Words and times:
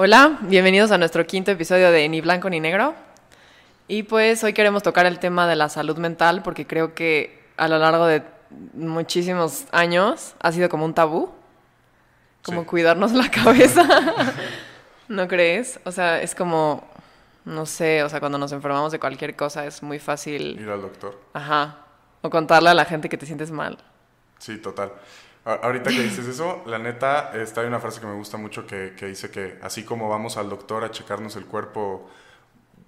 Hola, 0.00 0.38
bienvenidos 0.42 0.92
a 0.92 0.98
nuestro 0.98 1.26
quinto 1.26 1.50
episodio 1.50 1.90
de 1.90 2.08
Ni 2.08 2.20
Blanco 2.20 2.48
ni 2.48 2.60
Negro. 2.60 2.94
Y 3.88 4.04
pues 4.04 4.44
hoy 4.44 4.52
queremos 4.52 4.84
tocar 4.84 5.06
el 5.06 5.18
tema 5.18 5.48
de 5.48 5.56
la 5.56 5.68
salud 5.68 5.96
mental 5.98 6.42
porque 6.44 6.68
creo 6.68 6.94
que 6.94 7.42
a 7.56 7.66
lo 7.66 7.78
largo 7.78 8.06
de 8.06 8.22
muchísimos 8.74 9.64
años 9.72 10.34
ha 10.40 10.52
sido 10.52 10.68
como 10.68 10.84
un 10.84 10.94
tabú, 10.94 11.32
como 12.44 12.60
Sí. 12.62 12.66
cuidarnos 12.68 13.10
la 13.12 13.28
cabeza. 13.28 13.84
¿No 15.08 15.26
crees? 15.26 15.80
O 15.84 15.90
sea, 15.90 16.22
es 16.22 16.32
como, 16.34 16.86
no 17.44 17.66
sé, 17.66 18.04
o 18.04 18.08
sea, 18.08 18.20
cuando 18.20 18.38
nos 18.38 18.52
enfermamos 18.52 18.92
de 18.92 19.00
cualquier 19.00 19.34
cosa 19.34 19.66
es 19.66 19.82
muy 19.82 19.98
fácil, 19.98 20.60
Ir 20.60 20.68
al 20.70 20.82
doctor. 20.82 21.18
ajá, 21.32 21.78
o 22.22 22.30
contarle 22.30 22.68
a 22.70 22.74
la 22.74 22.84
gente 22.84 23.08
que 23.08 23.16
te 23.18 23.26
sientes 23.26 23.50
mal. 23.50 23.78
Sí, 24.38 24.58
total. 24.58 24.92
Ahorita 25.54 25.90
que 25.90 26.02
dices 26.02 26.26
eso, 26.26 26.62
la 26.66 26.78
neta, 26.78 27.32
está 27.34 27.62
hay 27.62 27.66
una 27.66 27.80
frase 27.80 28.00
que 28.00 28.06
me 28.06 28.14
gusta 28.14 28.36
mucho 28.36 28.66
que, 28.66 28.94
que 28.96 29.06
dice 29.06 29.30
que 29.30 29.58
así 29.62 29.82
como 29.84 30.08
vamos 30.08 30.36
al 30.36 30.50
doctor 30.50 30.84
a 30.84 30.90
checarnos 30.90 31.36
el 31.36 31.46
cuerpo 31.46 32.08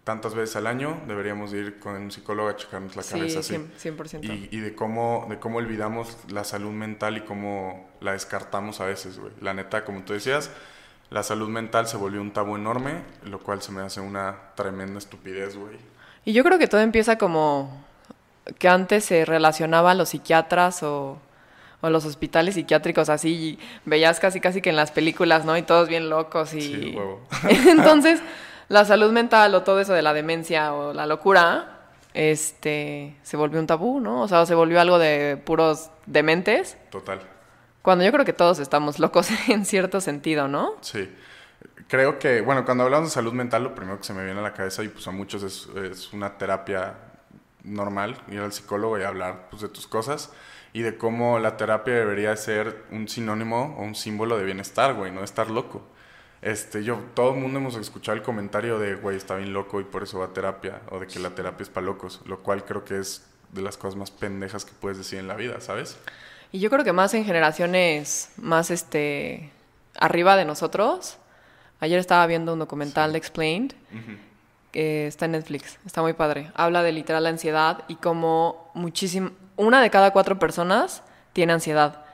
tantas 0.05 0.35
veces 0.35 0.57
al 0.57 0.67
año, 0.67 1.01
deberíamos 1.07 1.53
de 1.53 1.59
ir 1.59 1.79
con 1.79 1.95
un 1.95 2.11
psicólogo 2.11 2.49
a 2.49 2.57
checarnos 2.57 2.97
la 2.97 3.03
Sí, 3.03 3.15
cabeza 3.15 3.41
así. 3.41 3.55
100%. 3.55 3.97
100%. 3.97 4.25
Y, 4.25 4.57
y 4.57 4.61
de 4.61 4.75
cómo 4.75 5.27
de 5.29 5.39
cómo 5.39 5.59
olvidamos 5.59 6.17
la 6.31 6.45
salud 6.45 6.71
mental 6.73 7.17
y 7.17 7.21
cómo 7.23 7.89
la 8.01 8.13
descartamos 8.13 8.81
a 8.81 8.87
veces, 8.87 9.19
güey. 9.19 9.33
La 9.41 9.55
neta, 9.55 9.85
como 9.85 10.03
tú 10.03 10.13
decías, 10.13 10.51
la 11.11 11.23
salud 11.23 11.49
mental 11.49 11.87
se 11.87 11.97
volvió 11.97 12.21
un 12.21 12.33
tabú 12.33 12.57
enorme, 12.57 13.03
lo 13.25 13.41
cual 13.41 13.63
se 13.63 13.73
me 13.73 13.83
hace 13.83 14.01
una 14.01 14.37
tremenda 14.55 14.99
estupidez, 14.99 15.57
güey. 15.57 15.77
Y 16.25 16.33
yo 16.33 16.45
creo 16.45 16.59
que 16.59 16.67
todo 16.69 16.81
empieza 16.81 17.19
como 17.19 17.85
que 18.59 18.69
antes 18.69 19.05
se 19.05 19.25
relacionaba 19.25 19.93
a 19.93 19.95
los 19.95 20.11
psiquiatras 20.11 20.83
o, 20.83 21.19
o 21.81 21.91
los 21.91 22.05
hospitales 22.05 22.55
psiquiátricos 22.55 23.09
así, 23.09 23.31
y 23.31 23.59
veías 23.85 24.21
casi 24.21 24.41
casi 24.41 24.61
que 24.61 24.71
en 24.71 24.77
las 24.77 24.91
películas, 24.91 25.45
¿no? 25.45 25.57
Y 25.57 25.63
todos 25.63 25.89
bien 25.89 26.11
locos 26.11 26.55
y... 26.55 26.61
Sí, 26.61 26.95
huevo. 26.97 27.21
Entonces, 27.49 28.21
la 28.69 28.85
salud 28.85 29.13
mental 29.13 29.55
o 29.55 29.63
todo 29.63 29.81
eso 29.81 29.93
de 29.93 30.03
la 30.03 30.13
demencia 30.13 30.75
o 30.75 30.93
la 30.93 31.07
locura, 31.07 31.81
este, 32.15 33.17
se 33.23 33.37
volvió 33.37 33.61
un 33.61 33.67
tabú, 33.67 34.01
¿no? 34.01 34.23
O 34.23 34.29
sea, 34.29 34.47
se 34.47 34.55
volvió 34.55 34.81
algo 34.81 34.99
de 34.99 35.41
puros 35.45 35.91
dementes, 36.07 36.77
Total. 36.91 37.21
cuando 37.83 38.05
yo 38.05 38.13
creo 38.13 38.25
que 38.25 38.33
todos 38.33 38.59
estamos 38.59 38.99
locos 38.99 39.29
en 39.49 39.65
cierto 39.65 40.01
sentido, 40.01 40.49
¿no? 40.49 40.75
Sí. 40.81 41.11
Creo 41.89 42.21
que, 42.21 42.41
bueno, 42.41 42.65
cuando 42.65 42.85
hablamos 42.85 43.09
de 43.09 43.15
salud 43.15 43.33
mental, 43.33 43.65
lo 43.65 43.75
primero 43.75 43.99
que 43.99 44.05
se 44.05 44.13
me 44.13 44.25
viene 44.25 44.39
a 44.39 44.43
la 44.45 44.53
cabeza, 44.53 44.85
y 44.85 44.89
pues 44.89 45.09
a 45.09 45.11
muchos 45.11 45.43
es, 45.43 45.69
es 45.77 46.13
una 46.13 46.39
terapia 46.39 46.95
normal, 47.65 48.17
ir 48.29 48.41
al 48.41 48.53
psicólogo 48.53 48.99
y 48.99 49.03
hablar 49.03 49.49
pues, 49.51 49.63
de 49.63 49.69
tus 49.69 49.87
cosas, 49.89 50.31
y 50.73 50.83
de 50.83 50.97
cómo 50.97 51.39
la 51.39 51.57
terapia 51.57 51.95
debería 51.95 52.37
ser 52.37 52.85
un 52.91 53.09
sinónimo 53.09 53.77
o 53.79 53.83
un 53.83 53.95
símbolo 53.95 54.39
de 54.39 54.45
bienestar, 54.45 54.95
güey, 54.95 55.13
no 55.13 55.21
de 55.21 55.25
estar 55.25 55.51
loco. 55.51 55.83
Este, 56.43 56.85
yo, 56.85 56.99
todo 57.15 57.35
el 57.35 57.41
mundo 57.41 57.59
hemos 57.59 57.77
escuchado 57.77 58.17
el 58.17 58.23
comentario 58.23 58.79
de, 58.79 58.95
güey, 58.95 59.17
está 59.17 59.37
bien 59.37 59.53
loco 59.53 59.81
y 59.81 59.85
por 59.85 60.03
eso 60.03 60.21
va 60.21 60.27
a 60.27 60.33
terapia, 60.33 60.81
o 60.91 60.99
de 60.99 61.07
que 61.07 61.19
la 61.19 61.31
terapia 61.31 61.65
es 61.65 61.69
para 61.69 61.87
locos, 61.87 62.23
lo 62.25 62.41
cual 62.41 62.65
creo 62.65 62.85
que 62.85 62.99
es 62.99 63.27
de 63.53 63.63
las 63.63 63.77
cosas 63.77 63.97
más 63.97 64.11
pendejas 64.11 64.65
que 64.65 64.73
puedes 64.73 64.97
decir 64.97 65.19
en 65.19 65.29
la 65.29 65.35
vida, 65.35 65.61
¿sabes? 65.61 65.99
Y 66.53 66.61
yo 66.61 66.71
creo 66.71 66.85
que 66.85 66.93
más 66.93 67.13
en 67.15 67.25
generaciones 67.25 68.31
más 68.37 68.71
este 68.71 69.51
arriba 69.99 70.37
de 70.37 70.45
nosotros. 70.45 71.19
Ayer 71.81 71.99
estaba 71.99 72.27
viendo 72.27 72.53
un 72.53 72.59
documental 72.59 73.13
de 73.13 73.19
Explained, 73.19 73.75
que 74.71 75.07
está 75.07 75.25
en 75.25 75.33
Netflix, 75.33 75.79
está 75.87 76.03
muy 76.03 76.13
padre. 76.13 76.51
Habla 76.55 76.83
de 76.83 76.93
literal 76.93 77.25
la 77.25 77.31
ansiedad 77.31 77.85
y 77.89 77.97
como 77.97 78.71
muchísimo, 78.75 79.31
una 79.61 79.81
de 79.81 79.91
cada 79.91 80.13
cuatro 80.13 80.39
personas 80.39 81.03
tiene 81.33 81.53
ansiedad. 81.53 82.05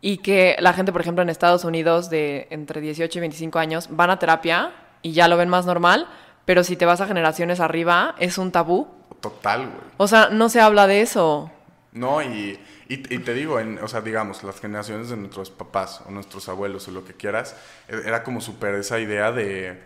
Y 0.00 0.18
que 0.18 0.56
la 0.60 0.72
gente, 0.72 0.92
por 0.92 1.00
ejemplo, 1.02 1.22
en 1.22 1.28
Estados 1.28 1.64
Unidos 1.64 2.08
de 2.10 2.46
entre 2.50 2.80
18 2.80 3.18
y 3.18 3.20
25 3.20 3.58
años 3.58 3.88
van 3.90 4.10
a 4.10 4.18
terapia 4.18 4.72
y 5.02 5.12
ya 5.12 5.28
lo 5.28 5.36
ven 5.36 5.48
más 5.48 5.66
normal, 5.66 6.08
pero 6.44 6.64
si 6.64 6.76
te 6.76 6.86
vas 6.86 7.00
a 7.00 7.06
generaciones 7.06 7.60
arriba 7.60 8.14
es 8.18 8.38
un 8.38 8.50
tabú. 8.50 8.88
Total, 9.20 9.60
güey. 9.66 9.80
O 9.98 10.08
sea, 10.08 10.30
no 10.30 10.48
se 10.48 10.60
habla 10.60 10.86
de 10.86 11.02
eso. 11.02 11.50
No, 11.92 12.22
y, 12.22 12.58
y, 12.88 13.14
y 13.14 13.18
te 13.18 13.34
digo, 13.34 13.58
en, 13.60 13.78
o 13.82 13.88
sea, 13.88 14.00
digamos, 14.00 14.42
las 14.44 14.60
generaciones 14.60 15.10
de 15.10 15.16
nuestros 15.16 15.50
papás 15.50 16.02
o 16.06 16.10
nuestros 16.10 16.48
abuelos 16.48 16.88
o 16.88 16.92
lo 16.92 17.04
que 17.04 17.14
quieras, 17.14 17.56
e- 17.88 18.02
era 18.06 18.22
como 18.22 18.40
súper 18.40 18.76
esa 18.76 19.00
idea 19.00 19.32
de, 19.32 19.82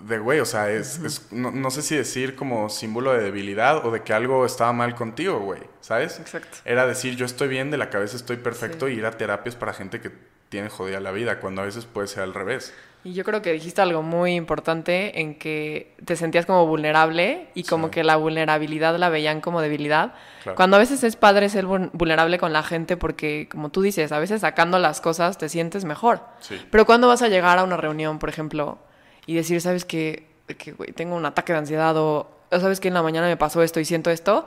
de 0.00 0.18
güey, 0.18 0.40
o 0.40 0.44
sea, 0.44 0.70
es, 0.70 0.98
es- 0.98 1.32
no, 1.32 1.50
no 1.50 1.70
sé 1.70 1.82
si 1.82 1.96
decir 1.96 2.34
como 2.34 2.68
símbolo 2.68 3.12
de 3.12 3.22
debilidad 3.22 3.84
o 3.86 3.90
de 3.90 4.02
que 4.02 4.12
algo 4.12 4.44
estaba 4.46 4.72
mal 4.72 4.94
contigo, 4.94 5.38
güey, 5.40 5.60
¿sabes? 5.80 6.18
Exacto. 6.18 6.58
Era 6.64 6.86
decir, 6.86 7.16
yo 7.16 7.26
estoy 7.26 7.48
bien, 7.48 7.70
de 7.70 7.78
la 7.78 7.90
cabeza 7.90 8.16
estoy 8.16 8.36
perfecto 8.38 8.86
Sí. 8.86 8.94
y 8.94 8.96
ir 8.98 9.06
a 9.06 9.12
terapias 9.12 9.54
para 9.56 9.72
gente 9.72 10.00
que 10.00 10.10
tiene 10.48 10.68
jodida 10.68 11.00
la 11.00 11.12
vida, 11.12 11.40
cuando 11.40 11.62
a 11.62 11.64
veces 11.64 11.86
puede 11.86 12.08
ser 12.08 12.22
al 12.24 12.34
revés. 12.34 12.74
Y 13.04 13.14
yo 13.14 13.24
creo 13.24 13.42
que 13.42 13.52
dijiste 13.52 13.80
algo 13.82 14.02
muy 14.02 14.34
importante 14.34 15.20
en 15.20 15.36
que 15.36 15.96
te 16.04 16.14
sentías 16.14 16.46
como 16.46 16.66
vulnerable 16.66 17.48
y 17.54 17.64
como 17.64 17.86
Sí. 17.86 17.90
que 17.92 18.04
la 18.04 18.14
vulnerabilidad 18.16 18.96
la 18.96 19.08
veían 19.08 19.40
como 19.40 19.60
debilidad. 19.60 20.14
Claro. 20.44 20.54
Cuando 20.56 20.76
a 20.76 20.78
veces 20.78 21.02
es 21.02 21.16
padre 21.16 21.48
ser 21.48 21.64
vul- 21.66 21.90
vulnerable 21.94 22.38
con 22.38 22.52
la 22.52 22.62
gente 22.62 22.96
porque, 22.96 23.48
como 23.50 23.70
tú 23.70 23.82
dices, 23.82 24.12
a 24.12 24.20
veces 24.20 24.42
sacando 24.42 24.78
las 24.78 25.00
cosas 25.00 25.36
te 25.36 25.48
sientes 25.48 25.84
mejor. 25.84 26.20
Sí. 26.40 26.64
Pero 26.70 26.86
cuando 26.86 27.08
vas 27.08 27.22
a 27.22 27.28
llegar 27.28 27.58
a 27.58 27.64
una 27.64 27.76
reunión, 27.76 28.20
por 28.20 28.28
ejemplo, 28.28 28.78
y 29.26 29.34
decir, 29.34 29.60
¿sabes 29.60 29.84
qué? 29.84 30.26
Que, 30.58 30.72
tengo 30.94 31.16
un 31.16 31.24
ataque 31.24 31.52
de 31.52 31.60
ansiedad 31.60 31.96
o 31.96 32.30
"O 32.50 32.60
¿sabes 32.60 32.80
que 32.80 32.88
en 32.88 32.94
la 32.94 33.02
mañana 33.02 33.26
me 33.28 33.36
pasó 33.36 33.62
esto 33.62 33.80
y 33.80 33.84
siento 33.84 34.10
esto? 34.10 34.46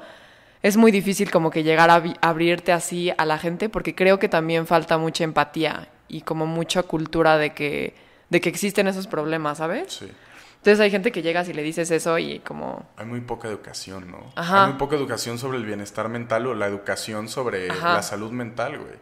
Es 0.62 0.78
muy 0.78 0.92
difícil 0.92 1.32
como 1.32 1.52
que 1.52 1.64
llegar 1.64 1.90
a 1.90 2.04
abrirte 2.22 2.72
así 2.72 3.12
a 3.18 3.26
la 3.26 3.38
gente 3.38 3.70
porque 3.70 3.96
creo 3.96 4.20
que 4.20 4.30
también 4.30 4.68
falta 4.68 4.98
mucha 4.98 5.24
empatía 5.24 5.90
y 6.08 6.22
como 6.22 6.46
mucha 6.46 6.84
cultura 6.84 7.38
de 7.38 7.54
que, 7.54 7.96
de 8.30 8.42
que 8.42 8.50
existen 8.50 8.88
esos 8.88 9.08
problemas, 9.08 9.58
¿sabes? 9.58 9.94
Sí. 9.94 10.12
Entonces 10.66 10.82
hay 10.82 10.90
gente 10.90 11.12
que 11.12 11.22
llegas 11.22 11.48
y 11.48 11.54
le 11.54 11.62
dices 11.62 11.92
eso 11.92 12.18
y 12.18 12.40
como... 12.40 12.90
Hay 12.98 13.06
muy 13.06 13.22
poca 13.22 13.48
educación, 13.48 14.10
¿no? 14.10 14.32
Ajá. 14.36 14.64
Hay 14.64 14.70
muy 14.72 14.80
poca 14.80 14.96
educación 14.96 15.38
sobre 15.38 15.60
el 15.60 15.64
bienestar 15.64 16.10
mental 16.10 16.48
o 16.48 16.56
la 16.56 16.66
educación 16.66 17.30
sobre 17.30 17.70
Ajá. 17.70 17.94
la 17.94 18.02
salud 18.02 18.32
mental, 18.32 18.80
güey. 18.80 18.96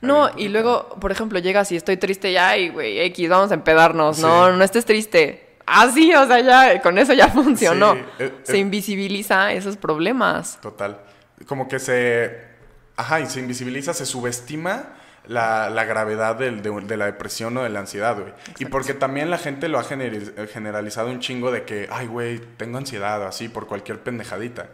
No, 0.00 0.30
y 0.34 0.48
luego, 0.48 0.96
por 0.98 1.12
ejemplo, 1.12 1.38
llegas 1.38 1.72
y 1.72 1.76
estoy 1.76 1.98
triste 1.98 2.32
ya 2.32 2.56
y, 2.56 2.70
güey, 2.70 3.00
X, 3.00 3.28
vamos 3.28 3.50
a 3.50 3.54
empedarnos. 3.54 4.16
Sí. 4.16 4.22
No, 4.22 4.50
no 4.52 4.64
estés 4.64 4.86
triste. 4.86 5.58
Ah, 5.66 5.90
sí, 5.92 6.14
o 6.14 6.26
sea, 6.26 6.40
ya, 6.40 6.80
con 6.80 6.96
eso 6.96 7.12
ya 7.12 7.28
funcionó. 7.32 7.96
Sí, 7.96 8.00
eh, 8.20 8.34
Se 8.44 8.56
eh. 8.56 8.60
invisibiliza 8.60 9.52
esos 9.52 9.76
problemas. 9.76 10.58
Total. 10.62 11.02
Como 11.46 11.68
que 11.68 11.80
se. 11.80 12.48
Ajá, 12.96 13.20
y 13.20 13.26
se 13.26 13.40
invisibiliza, 13.40 13.92
se 13.92 14.06
subestima 14.06 14.94
la, 15.26 15.70
la 15.70 15.84
gravedad 15.84 16.36
del- 16.36 16.62
de, 16.62 16.70
de 16.82 16.96
la 16.96 17.06
depresión 17.06 17.56
o 17.56 17.62
de 17.62 17.68
la 17.70 17.80
ansiedad, 17.80 18.18
güey. 18.18 18.32
Y 18.58 18.64
porque 18.66 18.94
también 18.94 19.30
la 19.30 19.38
gente 19.38 19.68
lo 19.68 19.78
ha 19.78 19.84
generalizado 19.84 21.08
un 21.10 21.20
chingo 21.20 21.50
de 21.52 21.64
que, 21.64 21.88
ay, 21.90 22.06
güey, 22.06 22.38
tengo 22.56 22.78
ansiedad, 22.78 23.26
así, 23.26 23.48
por 23.48 23.66
cualquier 23.66 24.00
pendejadita. 24.00 24.68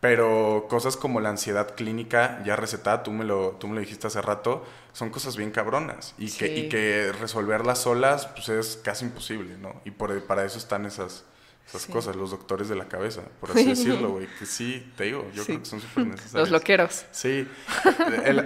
Pero 0.00 0.66
cosas 0.70 0.96
como 0.96 1.20
la 1.20 1.28
ansiedad 1.28 1.74
clínica, 1.74 2.42
ya 2.42 2.56
recetada, 2.56 3.02
tú 3.02 3.12
me 3.12 3.22
lo, 3.24 3.50
tú 3.60 3.68
me 3.68 3.74
lo 3.74 3.80
dijiste 3.80 4.06
hace 4.06 4.22
rato, 4.22 4.64
son 4.94 5.10
cosas 5.10 5.36
bien 5.36 5.50
cabronas. 5.50 6.14
Y, 6.16 6.30
que, 6.30 6.46
y 6.56 6.68
que 6.70 7.12
resolverlas 7.20 7.80
solas, 7.80 8.26
pues 8.28 8.48
es 8.48 8.80
casi 8.82 9.04
imposible, 9.04 9.58
¿no? 9.58 9.82
Y 9.84 9.90
por, 9.90 10.18
para 10.24 10.44
eso 10.46 10.56
están 10.56 10.86
esas, 10.86 11.24
esas 11.70 11.82
Sí. 11.82 11.92
cosas, 11.92 12.14
los 12.16 12.30
doctores 12.32 12.68
de 12.68 12.74
la 12.76 12.86
cabeza, 12.88 13.22
por 13.40 13.50
así 13.52 13.64
decirlo, 13.64 14.10
güey. 14.10 14.26
Que 14.38 14.44
sí, 14.46 14.92
te 14.96 15.04
digo, 15.04 15.26
yo 15.34 15.42
Sí. 15.42 15.46
creo 15.52 15.58
que 15.60 15.64
son 15.66 15.80
súper 15.80 16.06
necesarios. 16.06 16.34
Los 16.34 16.50
loqueros. 16.50 17.06
Sí. 17.12 17.48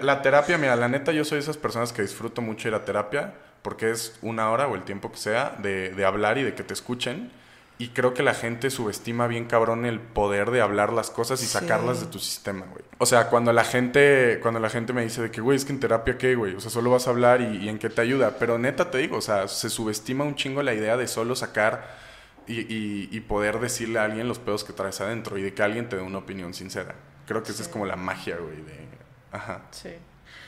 La 0.03 0.23
terapia, 0.23 0.59
mira, 0.59 0.77
la 0.77 0.89
neta, 0.89 1.12
yo 1.12 1.25
soy 1.25 1.37
de 1.37 1.43
esas 1.43 1.57
personas 1.57 1.93
que 1.93 2.03
disfruto 2.03 2.43
mucho 2.43 2.69
ir 2.69 2.75
a 2.75 2.85
terapia 2.85 3.35
porque 3.62 3.91
es 3.91 4.17
una 4.23 4.51
hora 4.51 4.67
o 4.69 4.75
el 4.75 4.83
tiempo 4.85 5.11
que 5.11 5.17
sea 5.19 5.57
de, 5.59 5.91
de 5.91 6.05
hablar 6.05 6.39
y 6.39 6.43
de 6.43 6.55
que 6.55 6.62
te 6.62 6.75
escuchen. 6.75 7.31
Y 7.77 7.89
creo 7.89 8.15
que 8.15 8.23
la 8.23 8.35
gente 8.35 8.71
subestima 8.71 9.27
bien 9.27 9.47
cabrón 9.47 9.85
el 9.85 9.99
poder 9.99 10.53
de 10.53 10.61
hablar 10.61 10.93
las 10.93 11.11
cosas 11.11 11.43
y 11.43 11.47
Sí. 11.47 11.53
sacarlas 11.53 12.01
de 12.01 12.06
tu 12.06 12.21
sistema, 12.21 12.67
güey. 12.67 12.85
O 12.99 13.06
sea, 13.06 13.29
cuando 13.31 13.53
la 13.53 13.65
gente, 13.65 14.39
cuando 14.43 14.61
la 14.61 14.71
gente 14.71 14.93
me 14.93 15.03
dice 15.03 15.23
de 15.23 15.31
que, 15.33 15.41
güey, 15.41 15.56
es 15.56 15.65
que 15.65 15.73
en 15.73 15.81
terapia 15.81 16.17
qué, 16.17 16.37
güey, 16.37 16.55
o 16.55 16.61
sea, 16.61 16.71
solo 16.71 16.91
vas 16.91 17.09
a 17.09 17.11
hablar 17.11 17.41
y, 17.41 17.65
y 17.65 17.69
en 17.69 17.79
qué 17.81 17.91
te 17.91 18.01
ayuda. 18.01 18.37
Pero 18.39 18.59
neta 18.59 18.91
te 18.93 18.99
digo, 18.99 19.17
o 19.17 19.21
sea, 19.21 19.49
se 19.49 19.71
subestima 19.71 20.23
un 20.25 20.37
chingo 20.37 20.62
la 20.62 20.73
idea 20.75 20.97
de 20.97 21.09
solo 21.09 21.35
sacar 21.35 22.05
y, 22.46 22.61
y- 22.61 23.08
y 23.11 23.20
poder 23.20 23.58
decirle 23.61 23.99
a 23.99 24.05
alguien 24.05 24.29
los 24.29 24.38
pedos 24.38 24.64
que 24.64 24.73
traes 24.73 25.00
adentro 25.00 25.38
y 25.38 25.43
de 25.43 25.55
que 25.55 25.62
alguien 25.62 25.88
te 25.88 25.96
dé 25.96 26.02
una 26.02 26.19
opinión 26.19 26.55
sincera. 26.55 26.94
Creo 27.26 27.43
que 27.43 27.52
esa 27.52 27.62
es 27.62 27.69
como 27.69 27.87
la 27.87 27.96
magia, 27.96 28.37
güey, 28.37 28.56
de... 28.62 28.88
Ajá. 29.32 29.62
Sí. 29.70 29.91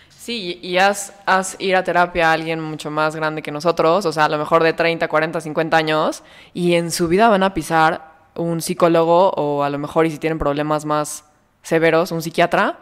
Sí, 0.08 0.58
y 0.62 0.78
haz, 0.78 1.12
haz 1.24 1.56
ir 1.60 1.76
a 1.76 1.84
terapia 1.84 2.30
a 2.30 2.32
alguien 2.32 2.60
mucho 2.60 2.90
más 2.90 3.14
grande 3.14 3.42
que 3.42 3.52
nosotros, 3.52 4.04
o 4.06 4.12
sea, 4.12 4.24
a 4.24 4.28
lo 4.28 4.38
mejor 4.38 4.62
de 4.64 4.72
30, 4.72 5.06
40, 5.08 5.40
50 5.40 5.76
años, 5.76 6.22
y 6.52 6.74
en 6.74 6.90
su 6.90 7.06
vida 7.08 7.28
van 7.28 7.42
a 7.44 7.54
pisar 7.54 8.12
un 8.34 8.60
psicólogo 8.60 9.30
o 9.30 9.62
a 9.62 9.70
lo 9.70 9.78
mejor, 9.78 10.04
y 10.06 10.10
si 10.10 10.18
tienen 10.18 10.38
problemas 10.38 10.84
más 10.84 11.24
severos, 11.62 12.10
un 12.12 12.22
psiquiatra, 12.22 12.78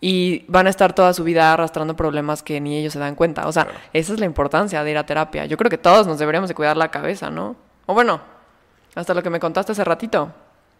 y 0.00 0.44
van 0.48 0.66
a 0.66 0.70
estar 0.70 0.92
toda 0.94 1.12
su 1.14 1.24
vida 1.24 1.52
arrastrando 1.52 1.96
problemas 1.96 2.42
que 2.42 2.60
ni 2.60 2.76
ellos 2.78 2.92
se 2.92 2.98
dan 2.98 3.14
cuenta. 3.14 3.46
O 3.48 3.52
sea, 3.52 3.64
Claro. 3.64 3.78
esa 3.92 4.12
es 4.12 4.20
la 4.20 4.26
importancia 4.26 4.84
de 4.84 4.90
ir 4.90 4.98
a 4.98 5.06
terapia. 5.06 5.46
Yo 5.46 5.56
creo 5.56 5.70
que 5.70 5.78
todos 5.78 6.06
nos 6.06 6.18
deberíamos 6.18 6.48
de 6.48 6.54
cuidar 6.54 6.76
la 6.76 6.90
cabeza, 6.90 7.30
¿no? 7.30 7.56
O 7.86 7.94
bueno, 7.94 8.20
hasta 8.94 9.14
lo 9.14 9.22
que 9.22 9.30
me 9.30 9.40
contaste 9.40 9.72
hace 9.72 9.84
ratito, 9.84 10.32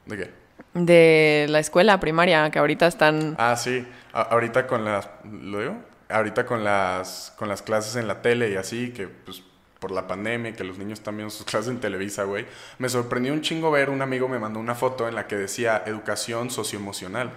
¿De 0.07 0.17
qué? 0.17 0.31
de 0.75 1.47
la 1.49 1.59
escuela 1.59 1.99
primaria, 2.01 2.51
que 2.51 2.59
ahorita 2.59 2.87
están... 2.87 3.35
Ah, 3.39 3.57
sí. 3.57 3.87
A- 4.13 4.23
ahorita 4.23 4.67
con 4.67 4.85
las... 4.85 5.09
¿Lo 5.25 5.61
digo? 5.61 5.75
Ahorita 6.09 6.47
con 6.47 6.65
las, 6.65 7.33
con 7.37 7.49
las 7.49 7.63
clases 7.63 7.97
en 7.97 8.07
la 8.09 8.23
tele 8.23 8.51
y 8.51 8.57
así, 8.57 8.93
que 8.93 9.09
pues 9.09 9.43
por 9.79 9.91
la 9.91 10.07
pandemia, 10.07 10.55
que 10.55 10.65
los 10.65 10.79
niños 10.79 11.03
viendo 11.05 11.31
sus 11.31 11.45
clases 11.51 11.69
en 11.69 11.81
Televisa, 11.81 12.25
güey, 12.25 12.47
me 12.79 12.89
sorprendió 12.89 13.33
un 13.33 13.41
chingo 13.43 13.71
ver, 13.71 13.91
un 13.91 14.03
amigo 14.03 14.29
me 14.29 14.39
mandó 14.39 14.61
una 14.61 14.75
foto 14.75 15.09
en 15.09 15.15
la 15.15 15.27
que 15.27 15.37
decía 15.37 15.83
educación 15.87 16.51
socioemocional. 16.51 17.31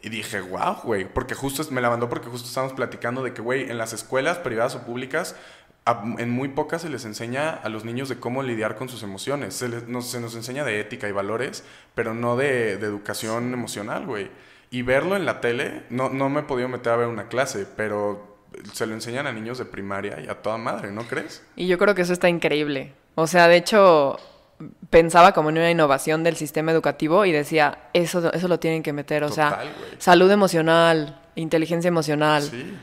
Y 0.00 0.10
dije, 0.10 0.40
wow, 0.40 0.76
güey, 0.84 1.06
porque 1.12 1.34
justo 1.34 1.62
me 1.72 1.80
la 1.80 1.90
mandó 1.90 2.08
porque 2.08 2.28
justo 2.28 2.46
estábamos 2.48 2.74
platicando 2.74 3.22
de 3.24 3.32
que, 3.34 3.42
güey, 3.42 3.68
en 3.70 3.78
las 3.78 3.92
escuelas 3.92 4.38
privadas 4.38 4.76
o 4.76 4.82
públicas, 4.82 5.34
en 6.18 6.30
muy 6.30 6.48
pocas 6.48 6.82
se 6.82 6.88
les 6.88 7.04
enseña 7.04 7.50
a 7.50 7.68
los 7.68 7.84
niños 7.84 8.08
de 8.08 8.18
cómo 8.18 8.42
lidiar 8.42 8.76
con 8.76 8.88
sus 8.88 9.02
emociones. 9.02 9.54
Se, 9.54 9.68
nos, 9.68 10.14
enseña 10.14 10.64
de 10.64 10.80
ética 10.80 11.08
y 11.08 11.12
valores, 11.12 11.64
pero 11.94 12.14
no 12.14 12.36
de, 12.36 12.72
educación 12.72 13.52
emocional, 13.52 14.06
güey. 14.06 14.30
Y 14.70 14.82
verlo 14.82 15.16
en 15.16 15.24
la 15.24 15.40
tele, 15.40 15.84
no, 15.88 16.10
no 16.10 16.28
me 16.28 16.40
he 16.40 16.42
podido 16.42 16.68
meter 16.68 16.92
a 16.92 16.96
ver 16.96 17.08
una 17.08 17.28
clase, 17.28 17.66
pero 17.76 18.38
se 18.72 18.86
lo 18.86 18.94
enseñan 18.94 19.26
a 19.26 19.32
niños 19.32 19.58
de 19.58 19.64
primaria 19.64 20.20
y 20.20 20.28
a 20.28 20.42
toda 20.42 20.58
madre, 20.58 20.90
¿no 20.90 21.04
crees? 21.04 21.42
Y 21.56 21.66
yo 21.66 21.78
creo 21.78 21.94
que 21.94 22.02
eso 22.02 22.12
está 22.12 22.28
increíble. 22.28 22.92
O 23.14 23.26
sea, 23.26 23.48
de 23.48 23.56
hecho, 23.56 24.18
pensaba 24.90 25.32
como 25.32 25.50
en 25.50 25.58
una 25.58 25.70
innovación 25.70 26.22
del 26.22 26.36
sistema 26.36 26.72
educativo 26.72 27.24
y 27.24 27.32
decía, 27.32 27.88
eso, 27.92 28.32
eso 28.32 28.48
lo 28.48 28.58
tienen 28.58 28.82
que 28.82 28.92
meter, 28.92 29.24
o 29.24 29.30
sea, 29.30 29.60
salud 29.98 30.30
emocional, 30.30 31.20
inteligencia 31.34 31.88
emocional. 31.88 32.42
Sí. 32.42 32.74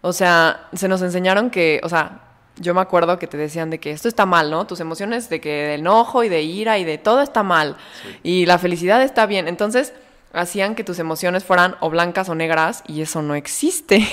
O 0.00 0.12
sea, 0.12 0.68
se 0.72 0.88
nos 0.88 1.02
enseñaron 1.02 1.50
que, 1.50 1.80
o 1.82 1.88
sea, 1.88 2.31
yo 2.56 2.74
me 2.74 2.80
acuerdo 2.80 3.18
que 3.18 3.26
te 3.26 3.36
decían 3.36 3.70
de 3.70 3.78
que 3.78 3.90
esto 3.90 4.08
está 4.08 4.26
mal, 4.26 4.50
¿no? 4.50 4.66
Tus 4.66 4.80
emociones 4.80 5.28
de 5.28 5.40
que 5.40 5.50
de 5.50 5.74
enojo 5.74 6.22
y 6.24 6.28
de 6.28 6.42
ira 6.42 6.78
y 6.78 6.84
de 6.84 6.98
todo 6.98 7.22
está 7.22 7.42
mal. 7.42 7.76
Y 8.22 8.46
la 8.46 8.58
felicidad 8.58 9.02
está 9.02 9.26
bien. 9.26 9.48
Entonces, 9.48 9.92
hacían 10.32 10.74
que 10.74 10.84
tus 10.84 10.98
emociones 10.98 11.44
fueran 11.44 11.76
o 11.80 11.90
blancas 11.90 12.28
o 12.28 12.34
negras 12.34 12.82
y 12.86 13.02
eso 13.02 13.22
no 13.22 13.34
existe. 13.34 14.06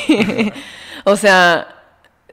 o 1.03 1.15
sea, 1.15 1.67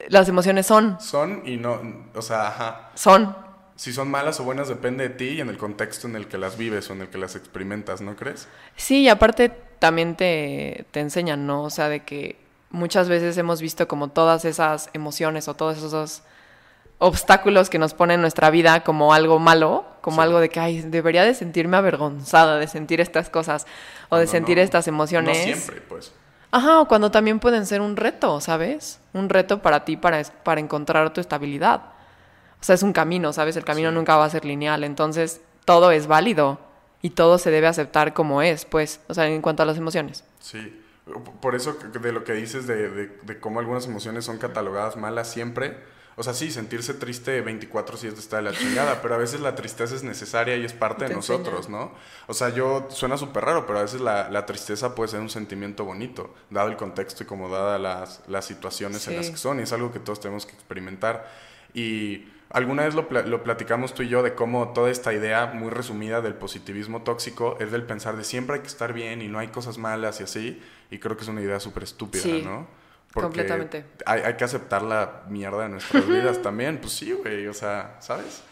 las 0.09 0.29
emociones 0.29 0.67
son. 0.67 1.01
Son 1.01 1.43
y 1.45 1.57
no, 1.57 1.81
o 2.15 2.23
sea, 2.23 2.49
ajá. 2.49 2.91
Son. 2.95 3.37
Si 3.75 3.93
son 3.93 4.11
malas 4.11 4.41
o 4.41 4.45
buenas 4.45 4.69
depende 4.69 5.09
de 5.09 5.15
ti 5.15 5.29
y 5.31 5.41
en 5.41 5.51
el 5.51 5.59
contexto 5.59 6.09
en 6.09 6.17
el 6.17 6.29
que 6.29 6.39
las 6.39 6.57
vives 6.57 6.89
o 6.89 6.95
en 6.95 7.03
el 7.03 7.09
que 7.09 7.19
las 7.19 7.37
experimentas, 7.37 8.01
¿no 8.01 8.17
crees? 8.17 8.49
Sí, 8.75 9.03
y 9.03 9.09
aparte 9.09 9.51
también 9.79 10.17
te, 10.17 10.87
te 10.93 11.01
enseñan, 11.01 11.47
¿no? 11.47 11.65
O 11.65 11.71
sea, 11.71 11.91
de 11.91 12.01
que 12.01 12.46
muchas 12.77 13.09
veces 13.09 13.37
hemos 13.39 13.61
visto 13.61 13.89
como 13.89 14.09
todas 14.09 14.45
esas 14.45 14.91
emociones 14.93 15.49
o 15.49 15.55
todos 15.55 15.79
esos 15.79 16.23
obstáculos 16.99 17.69
que 17.69 17.79
nos 17.79 17.95
ponen 17.95 18.17
en 18.17 18.21
nuestra 18.21 18.51
vida 18.51 18.85
como 18.85 19.13
algo 19.13 19.39
malo, 19.39 19.85
como 20.01 20.23
algo 20.23 20.41
de 20.41 20.49
que, 20.49 20.61
ay, 20.61 20.83
debería 20.83 21.25
de 21.25 21.35
sentirme 21.35 21.77
avergonzada 21.77 22.59
de 22.59 22.69
sentir 22.69 23.01
estas 23.01 23.29
cosas 23.29 23.67
o 24.09 24.17
de 24.17 24.27
sentir 24.27 24.59
estas 24.59 24.87
emociones. 24.89 25.39
No 25.39 25.45
siempre, 25.45 25.81
pues. 25.81 26.13
Ajá, 26.53 26.81
o 26.81 26.89
cuando 26.89 27.11
también 27.11 27.41
pueden 27.41 27.67
ser 27.67 27.81
un 27.81 27.97
reto, 27.97 28.41
¿sabes? 28.41 29.01
Un 29.13 29.29
reto 29.29 29.61
para 29.61 29.85
ti 29.85 29.97
para, 29.97 30.23
para 30.43 30.61
encontrar 30.61 31.13
tu 31.13 31.21
estabilidad. 31.21 31.83
O 32.61 32.65
sea, 32.65 32.75
es 32.75 32.83
un 32.83 32.93
camino, 32.93 33.33
¿sabes? 33.33 33.57
El 33.57 33.65
camino 33.65 33.91
nunca 33.91 34.17
va 34.17 34.25
a 34.25 34.31
ser 34.31 34.45
lineal, 34.45 34.85
entonces 34.85 35.41
todo 35.65 35.91
es 35.91 36.07
válido 36.07 36.59
y 37.03 37.11
todo 37.11 37.39
se 37.39 37.51
debe 37.51 37.67
aceptar 37.67 38.15
como 38.15 38.43
es, 38.43 38.65
pues, 38.65 39.01
o 39.09 39.15
sea, 39.15 39.27
en 39.27 39.43
cuanto 39.43 39.63
a 39.63 39.67
las 39.67 39.77
emociones. 39.77 40.25
Sí, 40.41 40.83
por 41.41 41.55
eso 41.55 41.75
de 41.75 42.13
lo 42.13 42.25
que 42.25 42.33
dices 42.33 42.67
de, 42.67 42.89
de 43.23 43.41
cómo 43.41 43.61
algunas 43.61 43.87
emociones 43.87 44.25
son 44.25 44.39
catalogadas 44.39 44.97
malas 44.97 45.31
siempre, 45.31 45.77
o 46.19 46.23
sea, 46.23 46.33
sí, 46.33 46.51
sentirse 46.51 46.95
triste 46.95 47.45
24-7 47.45 48.17
está 48.17 48.37
de 48.37 48.43
la 48.43 48.53
chingada, 48.53 49.03
pero 49.03 49.15
a 49.15 49.19
veces 49.19 49.41
la 49.41 49.55
tristeza 49.55 49.95
es 49.95 50.03
necesaria 50.03 50.57
y 50.57 50.65
es 50.65 50.73
parte 50.73 51.07
de 51.07 51.15
nosotros, 51.15 51.69
¿no? 51.69 51.93
O 52.27 52.33
sea, 52.33 52.49
yo, 52.49 52.89
suena 52.91 53.19
súper 53.19 53.45
raro, 53.45 53.67
pero 53.67 53.81
a 53.81 53.83
veces 53.83 54.01
la, 54.01 54.47
tristeza 54.47 54.95
puede 54.95 55.11
ser 55.11 55.21
un 55.21 55.29
sentimiento 55.29 55.85
bonito, 55.85 56.35
dado 56.49 56.71
el 56.71 56.77
contexto 56.77 57.25
y 57.25 57.27
como 57.27 57.51
dadas 57.51 57.79
las, 57.79 58.23
las 58.29 58.47
situaciones 58.47 59.07
en 59.09 59.17
las 59.17 59.29
que 59.29 59.37
son, 59.37 59.61
y 59.61 59.65
es 59.65 59.73
algo 59.75 59.93
que 59.93 59.99
todos 59.99 60.19
tenemos 60.19 60.47
que 60.47 60.53
experimentar. 60.53 61.31
Y 61.75 62.25
alguna 62.57 62.85
vez 62.85 62.95
lo, 62.95 63.07
lo, 63.11 63.45
platicamos 63.45 63.93
tú 63.93 64.03
y 64.03 64.09
yo 64.09 64.23
de 64.23 64.35
cómo 64.35 64.73
toda 64.73 64.91
esta 64.91 65.13
idea 65.13 65.47
muy 65.47 65.69
resumida 65.69 66.23
del 66.23 66.33
positivismo 66.33 67.03
tóxico 67.03 67.59
es 67.61 67.71
del 67.71 67.83
pensar 67.83 68.17
de 68.17 68.25
siempre 68.25 68.57
hay 68.57 68.63
que 68.63 68.69
estar 68.69 68.95
bien 68.95 69.21
y 69.21 69.29
no 69.29 69.39
hay 69.39 69.49
cosas 69.49 69.77
malas 69.77 70.21
y 70.21 70.25
así, 70.25 70.63
y 70.91 70.99
creo 70.99 71.19
que 71.19 71.25
es 71.25 71.29
una 71.29 71.43
idea 71.43 71.61
súper 71.61 71.83
estúpida, 71.83 72.25
¿no? 72.43 72.67
Completamente. 73.13 73.85
Hay, 74.07 74.23
hay, 74.23 74.35
que 74.37 74.45
aceptar 74.45 74.83
la 74.83 75.25
mierda 75.29 75.65
de 75.65 75.69
nuestras 75.69 76.07
vidas 76.09 76.41
también. 76.43 76.79
Pues 76.79 76.95
sí, 76.95 77.13
güey, 77.13 77.47
o 77.47 77.55
sea, 77.55 77.97
¿sabes? 78.01 78.43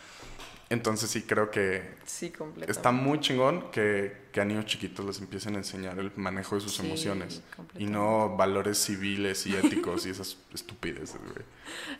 Entonces 0.74 1.08
sí 1.08 1.22
creo 1.22 1.50
que 1.50 1.94
sí, 2.04 2.32
está 2.66 2.90
muy 2.90 3.20
chingón 3.20 3.70
que, 3.70 4.24
que, 4.32 4.40
a 4.40 4.44
niños 4.44 4.66
chiquitos 4.66 5.06
les 5.06 5.20
empiecen 5.20 5.54
a 5.54 5.58
enseñar 5.58 5.98
el 5.98 6.12
manejo 6.16 6.56
de 6.56 6.60
sus 6.60 6.78
emociones 6.80 7.42
y 7.78 7.86
no 7.86 8.36
valores 8.36 8.78
civiles 8.78 9.46
y 9.46 9.54
éticos 9.56 10.04
y 10.04 10.10
esas 10.10 10.36
estupideces, 10.54 11.16
güey. 11.20 11.44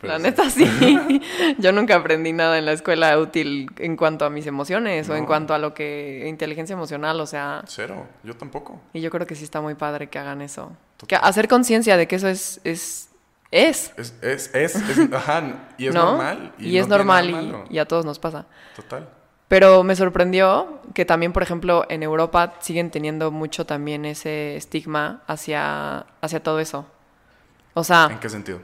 la 0.01 0.19
neta 0.19 0.49
sí. 0.49 0.65
Yo 1.57 1.71
nunca 1.71 1.95
aprendí 1.95 2.33
nada 2.33 2.57
en 2.59 2.65
la 2.65 2.73
escuela 2.73 3.17
útil 3.17 3.69
en 3.77 3.95
cuanto 3.95 4.25
a 4.25 4.29
mis 4.29 4.45
emociones 4.45 5.09
o 5.09 5.15
en 5.15 5.25
cuanto 5.25 5.53
a 5.53 5.57
lo 5.57 5.73
que 5.73 6.25
inteligencia 6.27 6.73
emocional, 6.73 7.19
o 7.21 7.25
sea, 7.25 7.63
cero, 7.67 8.07
yo 8.23 8.35
tampoco. 8.35 8.81
Y 8.93 9.01
yo 9.01 9.09
creo 9.09 9.25
que 9.25 9.35
sí 9.35 9.43
está 9.43 9.61
muy 9.61 9.75
padre 9.75 10.09
que 10.09 10.19
hagan 10.19 10.41
eso. 10.41 10.75
Que 11.07 11.15
hacer 11.15 11.47
conciencia 11.47 11.97
de 11.97 12.07
que 12.07 12.15
eso 12.17 12.27
es, 12.27 12.59
es 12.63 13.09
es. 13.55 13.93
Es, 13.97 14.13
es, 14.21 14.51
es, 14.53 14.75
ajá, 15.13 15.69
y 15.77 15.87
es 15.87 15.93
normal. 15.93 16.53
Y, 16.59 16.77
es 16.77 16.87
normal 16.87 17.65
y, 17.69 17.77
a 17.77 17.85
todos 17.85 18.05
nos 18.05 18.19
pasa. 18.19 18.45
Total. 18.75 19.07
Pero 19.47 19.83
me 19.83 19.95
sorprendió 19.95 20.81
que 20.93 21.05
también, 21.05 21.31
por 21.31 21.43
ejemplo, 21.43 21.85
en 21.89 22.03
Europa 22.03 22.55
siguen 22.59 22.91
teniendo 22.91 23.31
mucho 23.31 23.65
también 23.65 24.03
ese 24.05 24.57
estigma 24.57 25.21
hacia, 25.27 26.05
hacia 26.21 26.41
todo 26.41 26.59
eso. 26.59 26.85
O 27.73 27.83
sea... 27.83 28.09
¿En 28.11 28.19
qué 28.19 28.29
sentido? 28.29 28.59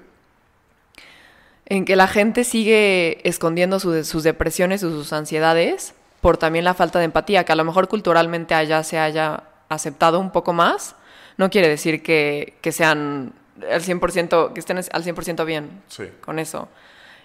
En 1.67 1.85
que 1.85 1.95
la 1.95 2.07
gente 2.07 2.43
sigue 2.43 3.27
escondiendo 3.27 3.79
sus 3.79 4.23
depresiones 4.23 4.83
o 4.83 4.89
sus 4.89 5.13
ansiedades 5.13 5.93
por 6.19 6.37
también 6.37 6.65
la 6.65 6.73
falta 6.73 6.99
de 6.99 7.05
empatía, 7.05 7.45
que 7.45 7.51
a 7.51 7.55
lo 7.55 7.63
mejor 7.63 7.87
culturalmente 7.87 8.53
allá 8.53 8.83
se 8.83 8.99
haya 8.99 9.43
aceptado 9.69 10.19
un 10.19 10.31
poco 10.31 10.51
más. 10.51 10.95
No 11.37 11.49
quiere 11.49 11.69
decir 11.69 12.03
que, 12.03 12.57
que 12.61 12.71
sean 12.71 13.33
al 13.69 13.81
100%, 13.81 14.53
que 14.53 14.59
estén 14.59 14.77
al 14.77 15.03
100% 15.03 15.45
bien 15.45 15.81
con 16.21 16.39
eso. 16.39 16.67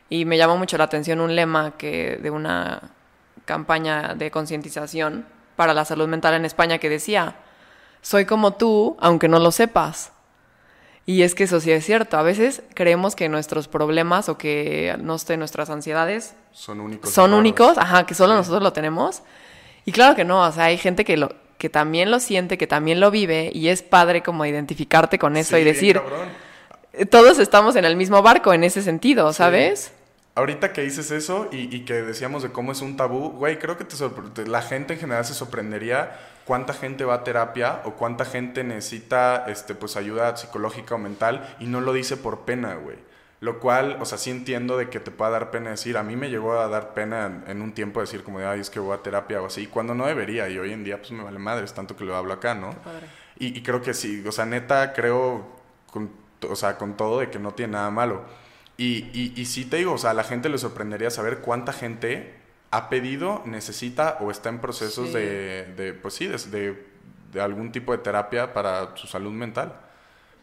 Y 0.09 0.25
me 0.25 0.39
llamó 0.39 0.57
mucho 0.57 0.79
la 0.79 0.85
atención 0.85 1.21
un 1.21 1.35
lema 1.35 1.77
que 1.77 2.19
de 2.23 2.31
una 2.31 2.91
campaña 3.45 4.15
de 4.15 4.31
concientización 4.31 5.27
para 5.57 5.75
la 5.75 5.85
salud 5.85 6.09
mental 6.09 6.35
en 6.35 6.45
España 6.45 6.79
que 6.79 6.89
decía, 6.89 7.37
soy 8.03 8.25
como 8.25 8.55
tú, 8.55 8.97
aunque 9.01 9.29
no 9.29 9.39
lo 9.39 9.51
sepas. 9.51 10.13
Y 11.07 11.23
es 11.23 11.35
que 11.35 11.45
eso 11.45 11.61
sí 11.61 11.71
es 11.71 11.85
cierto. 11.85 12.19
A 12.19 12.23
veces 12.23 12.63
creemos 12.75 13.15
que 13.15 13.29
nuestros 13.29 13.69
problemas 13.69 14.29
o 14.29 14.37
que, 14.37 14.97
no 15.01 15.19
sé, 15.19 15.37
nuestras 15.37 15.71
ansiedades 15.71 16.35
son 16.53 16.81
únicos. 16.81 17.11
Son 17.11 17.33
únicos, 17.33 17.79
ajá, 17.79 18.07
que 18.07 18.15
solo 18.15 18.35
nosotros 18.35 18.63
lo 18.63 18.73
tenemos. 18.73 19.23
Y 19.85 19.93
claro 19.93 20.17
que 20.17 20.25
no, 20.25 20.43
o 20.43 20.53
sea, 20.53 20.65
hay 20.65 20.79
gente 20.79 21.05
que 21.05 21.17
lo, 21.17 21.33
que 21.59 21.69
también 21.69 22.11
lo 22.11 22.21
siente, 22.21 22.59
que 22.59 22.67
también 22.67 23.01
lo 23.01 23.11
vive, 23.11 23.51
y 23.55 23.69
es 23.69 23.83
padre 23.83 24.23
como 24.23 24.45
identificarte 24.45 25.19
con 25.19 25.37
eso 25.37 25.57
y 25.59 25.65
decir, 25.65 26.01
todos 27.11 27.39
estamos 27.39 27.77
en 27.77 27.85
el 27.85 27.97
mismo 27.97 28.23
barco 28.23 28.53
en 28.53 28.65
ese 28.65 28.83
sentido, 28.83 29.33
¿sabes? 29.33 29.93
Ahorita 30.35 30.75
que 30.75 30.83
dices 30.83 31.11
eso 31.11 31.49
y, 31.51 31.81
que 31.87 31.95
decíamos 31.95 32.43
de 32.43 32.51
cómo 32.51 32.73
es 32.73 32.83
un 32.83 32.97
tabú, 32.97 33.31
güey, 33.31 33.59
creo 33.59 33.79
que 33.79 33.85
te 33.85 34.47
la 34.47 34.61
gente 34.61 34.95
en 34.95 35.01
general 35.01 35.25
se 35.25 35.33
sorprendería 35.33 36.19
cuánta 36.45 36.75
gente 36.75 37.05
va 37.05 37.15
a 37.15 37.25
terapia 37.25 37.81
o 37.85 37.93
cuánta 37.93 38.25
gente 38.25 38.63
necesita 38.63 39.47
este, 39.49 39.75
pues, 39.75 39.97
ayuda 39.97 40.37
psicológica 40.37 40.95
o 40.95 40.99
mental 40.99 41.57
y 41.59 41.67
no 41.67 41.81
lo 41.81 41.93
dice 41.93 42.17
por 42.19 42.41
pena, 42.41 42.75
güey. 42.75 42.97
Lo 43.41 43.61
cual, 43.61 43.99
o 44.01 44.07
sea, 44.07 44.17
sí 44.17 44.31
entiendo 44.31 44.79
de 44.79 44.89
que 44.89 44.99
te 44.99 45.11
pueda 45.11 45.31
dar 45.31 45.51
pena 45.51 45.71
decir. 45.71 45.99
A 45.99 46.03
mí 46.03 46.17
me 46.17 46.31
llegó 46.31 46.59
a 46.59 46.69
dar 46.69 46.95
pena 46.95 47.45
en, 47.47 47.61
un 47.61 47.73
tiempo 47.73 48.01
decir 48.01 48.23
como 48.23 48.39
de, 48.39 48.47
ay, 48.47 48.61
es 48.61 48.71
que 48.71 48.81
voy 48.81 48.95
a 48.95 49.03
terapia 49.03 49.43
o 49.43 49.47
así, 49.47 49.67
cuando 49.67 49.95
no 49.95 50.07
debería. 50.07 50.49
Y 50.49 50.59
hoy 50.59 50.73
en 50.73 50.85
día, 50.85 50.99
pues 50.99 51.13
me 51.13 51.23
vale 51.23 51.39
madre, 51.39 51.65
es 51.65 51.75
tanto 51.75 51.97
que 51.97 52.05
lo 52.05 52.17
hablo 52.17 52.33
acá, 52.33 52.55
¿no? 52.55 52.75
Y, 53.39 53.59
y, 53.59 53.63
creo 53.63 53.83
que 53.83 53.93
sí, 53.93 54.25
o 54.27 54.33
sea, 54.33 54.47
neta, 54.47 54.95
creo, 54.95 55.47
con, 55.91 56.11
o 56.49 56.57
sea, 56.57 56.79
con 56.79 56.97
todo 56.97 57.21
de 57.21 57.31
que 57.31 57.39
no 57.39 57.53
tiene 57.53 57.75
nada 57.75 57.91
malo. 57.91 58.25
Y, 58.79 59.11
y, 59.13 59.35
y 59.37 59.45
sí 59.45 59.67
te 59.67 59.77
digo, 59.77 59.93
o 59.93 59.99
sea, 59.99 60.11
a 60.11 60.15
la 60.15 60.25
gente 60.25 60.49
le 60.49 60.57
sorprendería 60.57 61.11
saber 61.11 61.39
cuánta 61.39 61.75
gente 61.75 62.35
ha 62.71 62.89
pedido, 62.89 63.43
necesita 63.45 64.17
o 64.21 64.31
está 64.31 64.49
en 64.49 64.61
procesos 64.61 65.13
de, 65.13 65.65
de, 65.77 65.93
pues 65.93 66.15
sí, 66.15 66.27
de, 66.27 66.87
de 67.33 67.41
algún 67.41 67.73
tipo 67.73 67.93
de 67.93 67.99
terapia 67.99 68.55
para 68.55 68.97
su 68.97 69.07
salud 69.07 69.33
mental. 69.33 69.75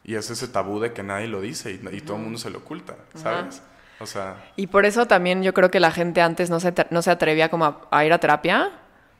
Y 0.03 0.15
es 0.15 0.29
ese 0.29 0.47
tabú 0.47 0.79
de 0.79 0.93
que 0.93 1.03
nadie 1.03 1.27
lo 1.27 1.39
dice 1.41 1.71
y, 1.71 2.01
todo 2.01 2.17
el 2.17 2.23
mundo 2.23 2.37
se 2.37 2.49
lo 2.49 2.59
oculta, 2.59 2.95
¿sabes? 3.15 3.61
O 3.99 4.05
sea... 4.05 4.35
Y 4.55 4.67
por 4.67 4.85
eso 4.85 5.05
también 5.05 5.43
yo 5.43 5.53
creo 5.53 5.71
que 5.71 5.79
la 5.79 5.91
gente 5.91 6.21
antes 6.21 6.49
no 6.49 6.59
se, 6.59 6.73
no 6.89 7.01
se 7.01 7.11
atrevía 7.11 7.49
como 7.49 7.87
a, 7.89 8.05
ir 8.05 8.11
a 8.11 8.17
terapia, 8.17 8.71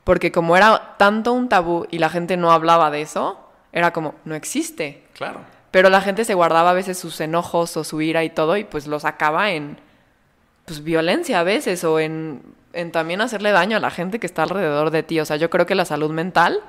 porque 0.03 0.31
como 0.31 0.57
era 0.57 0.95
tanto 0.97 1.31
un 1.31 1.47
tabú 1.47 1.87
y 1.89 1.99
la 1.99 2.09
gente 2.09 2.35
no 2.35 2.51
hablaba 2.51 2.91
de 2.91 3.01
eso, 3.01 3.49
era 3.71 3.93
como, 3.93 4.15
no 4.25 4.35
existe. 4.35 5.05
Claro. 5.13 5.39
Pero 5.71 5.89
la 5.89 6.01
gente 6.01 6.25
se 6.25 6.33
guardaba 6.33 6.71
a 6.71 6.73
veces 6.73 6.99
sus 6.99 7.19
enojos 7.21 7.77
o 7.77 7.83
su 7.83 8.01
ira 8.01 8.23
y 8.23 8.29
todo 8.29 8.57
y 8.57 8.65
pues 8.65 8.85
lo 8.85 8.99
sacaba 8.99 9.51
en 9.51 9.77
pues 10.65 10.83
violencia 10.83 11.39
a 11.39 11.43
veces 11.43 11.83
o 11.83 11.99
en, 11.99 12.41
en 12.73 12.91
también 12.91 13.21
hacerle 13.21 13.51
daño 13.51 13.77
a 13.77 13.79
la 13.79 13.89
gente 13.89 14.19
que 14.19 14.27
está 14.27 14.43
alrededor 14.43 14.91
de 14.91 15.03
ti. 15.03 15.19
O 15.19 15.25
sea, 15.25 15.37
yo 15.37 15.49
creo 15.49 15.65
que 15.65 15.75
la 15.75 15.85
salud 15.85 16.11
mental 16.11 16.61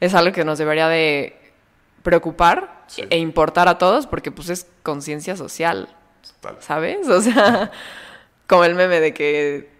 es 0.00 0.14
algo 0.14 0.32
que 0.32 0.44
nos 0.44 0.58
debería 0.58 0.88
de 0.88 1.43
preocupar 2.04 2.84
e 3.10 3.18
importar 3.18 3.66
a 3.66 3.78
todos 3.78 4.06
porque 4.06 4.30
pues 4.30 4.48
es 4.50 4.68
conciencia 4.84 5.36
social. 5.36 5.88
¿Sabes? 6.60 7.08
O 7.08 7.20
sea, 7.20 7.72
Como 8.46 8.64
el 8.64 8.74
meme 8.74 9.00
de 9.00 9.14
que, 9.14 9.70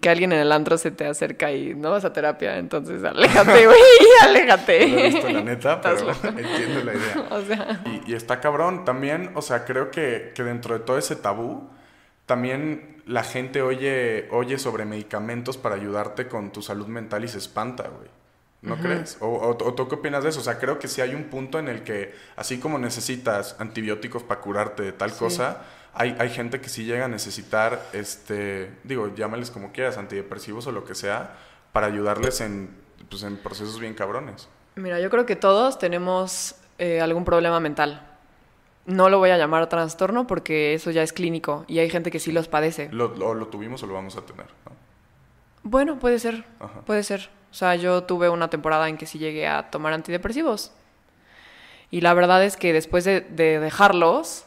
que 0.00 0.10
alguien 0.10 0.32
en 0.32 0.40
el 0.40 0.52
antro 0.52 0.76
se 0.76 0.90
te 0.90 1.06
acerca 1.06 1.50
y 1.52 1.74
no 1.74 1.90
vas 1.90 2.04
a 2.04 2.12
terapia, 2.12 2.58
entonces 2.58 3.02
aléjate, 3.02 3.66
güey, 3.66 3.78
aléjate. 4.22 4.86
No 4.86 4.94
lo 4.94 5.00
he 5.00 5.08
visto, 5.08 5.28
la 5.30 5.42
neta, 5.42 5.80
pero 5.80 6.10
entiendo 6.38 6.84
la 6.84 6.94
idea. 6.94 7.26
O 7.30 7.42
sea... 7.42 7.82
y, 7.86 8.12
y, 8.12 8.14
está 8.14 8.40
cabrón. 8.40 8.84
También, 8.84 9.30
o 9.34 9.42
sea, 9.42 9.64
creo 9.64 9.90
que, 9.90 10.32
que 10.34 10.42
dentro 10.42 10.78
de 10.78 10.84
todo 10.84 10.98
ese 10.98 11.16
tabú, 11.16 11.70
también 12.26 13.02
la 13.06 13.22
gente 13.22 13.62
oye, 13.62 14.28
oye 14.30 14.58
sobre 14.58 14.84
medicamentos 14.84 15.56
para 15.56 15.76
ayudarte 15.76 16.28
con 16.28 16.52
tu 16.52 16.60
salud 16.60 16.86
mental 16.86 17.24
y 17.24 17.28
se 17.28 17.38
espanta, 17.38 17.84
güey. 17.84 18.10
¿No 18.66 18.76
crees? 18.76 19.16
O, 19.20 19.28
o, 19.28 19.56
tú 19.56 19.88
qué 19.88 19.94
opinas 19.94 20.24
de 20.24 20.30
eso? 20.30 20.40
O 20.40 20.42
sea, 20.42 20.58
creo 20.58 20.78
que 20.78 20.88
sí 20.88 21.00
hay 21.00 21.14
un 21.14 21.24
punto 21.24 21.58
en 21.58 21.68
el 21.68 21.82
que, 21.84 22.14
así 22.34 22.58
como 22.58 22.78
necesitas 22.78 23.56
antibióticos 23.60 24.24
para 24.24 24.40
curarte 24.40 24.82
de 24.82 24.92
tal 24.92 25.12
cosa, 25.14 25.62
hay, 25.94 26.16
hay 26.18 26.30
gente 26.30 26.60
que 26.60 26.68
sí 26.68 26.84
llega 26.84 27.04
a 27.04 27.08
necesitar, 27.08 27.80
este, 27.92 28.70
digo, 28.84 29.14
llámales 29.14 29.50
como 29.50 29.72
quieras, 29.72 29.98
antidepresivos 29.98 30.66
o 30.66 30.72
lo 30.72 30.84
que 30.84 30.94
sea, 30.94 31.36
para 31.72 31.86
ayudarles 31.86 32.40
en, 32.40 32.70
pues, 33.08 33.22
en 33.22 33.36
procesos 33.36 33.78
bien 33.78 33.94
cabrones. 33.94 34.48
Mira, 34.74 35.00
yo 35.00 35.08
creo 35.10 35.24
que 35.26 35.36
todos 35.36 35.78
tenemos 35.78 36.56
eh, 36.78 37.00
algún 37.00 37.24
problema 37.24 37.60
mental. 37.60 38.06
No 38.84 39.08
lo 39.08 39.18
voy 39.18 39.30
a 39.30 39.38
llamar 39.38 39.68
trastorno 39.68 40.26
porque 40.26 40.74
eso 40.74 40.90
ya 40.90 41.02
es 41.02 41.12
clínico 41.12 41.64
y 41.66 41.78
hay 41.78 41.90
gente 41.90 42.10
que 42.10 42.20
sí 42.20 42.30
los 42.30 42.46
padece. 42.46 42.88
Lo, 42.92 43.14
lo, 43.14 43.46
tuvimos 43.48 43.82
o 43.82 43.86
lo 43.86 43.94
vamos 43.94 44.16
a 44.16 44.22
tener, 44.22 44.46
Bueno, 45.62 45.98
puede 45.98 46.18
ser, 46.18 46.44
puede 46.84 47.02
ser. 47.02 47.30
O 47.56 47.58
sea, 47.58 47.74
yo 47.74 48.02
tuve 48.02 48.28
una 48.28 48.50
temporada 48.50 48.86
en 48.86 48.98
que 48.98 49.06
sí 49.06 49.18
llegué 49.18 49.48
a 49.48 49.70
tomar 49.70 49.94
antidepresivos. 49.94 50.72
Y 51.90 52.02
la 52.02 52.12
verdad 52.12 52.44
es 52.44 52.58
que 52.58 52.74
después 52.74 53.06
de, 53.06 53.22
de 53.22 53.58
dejarlos, 53.60 54.44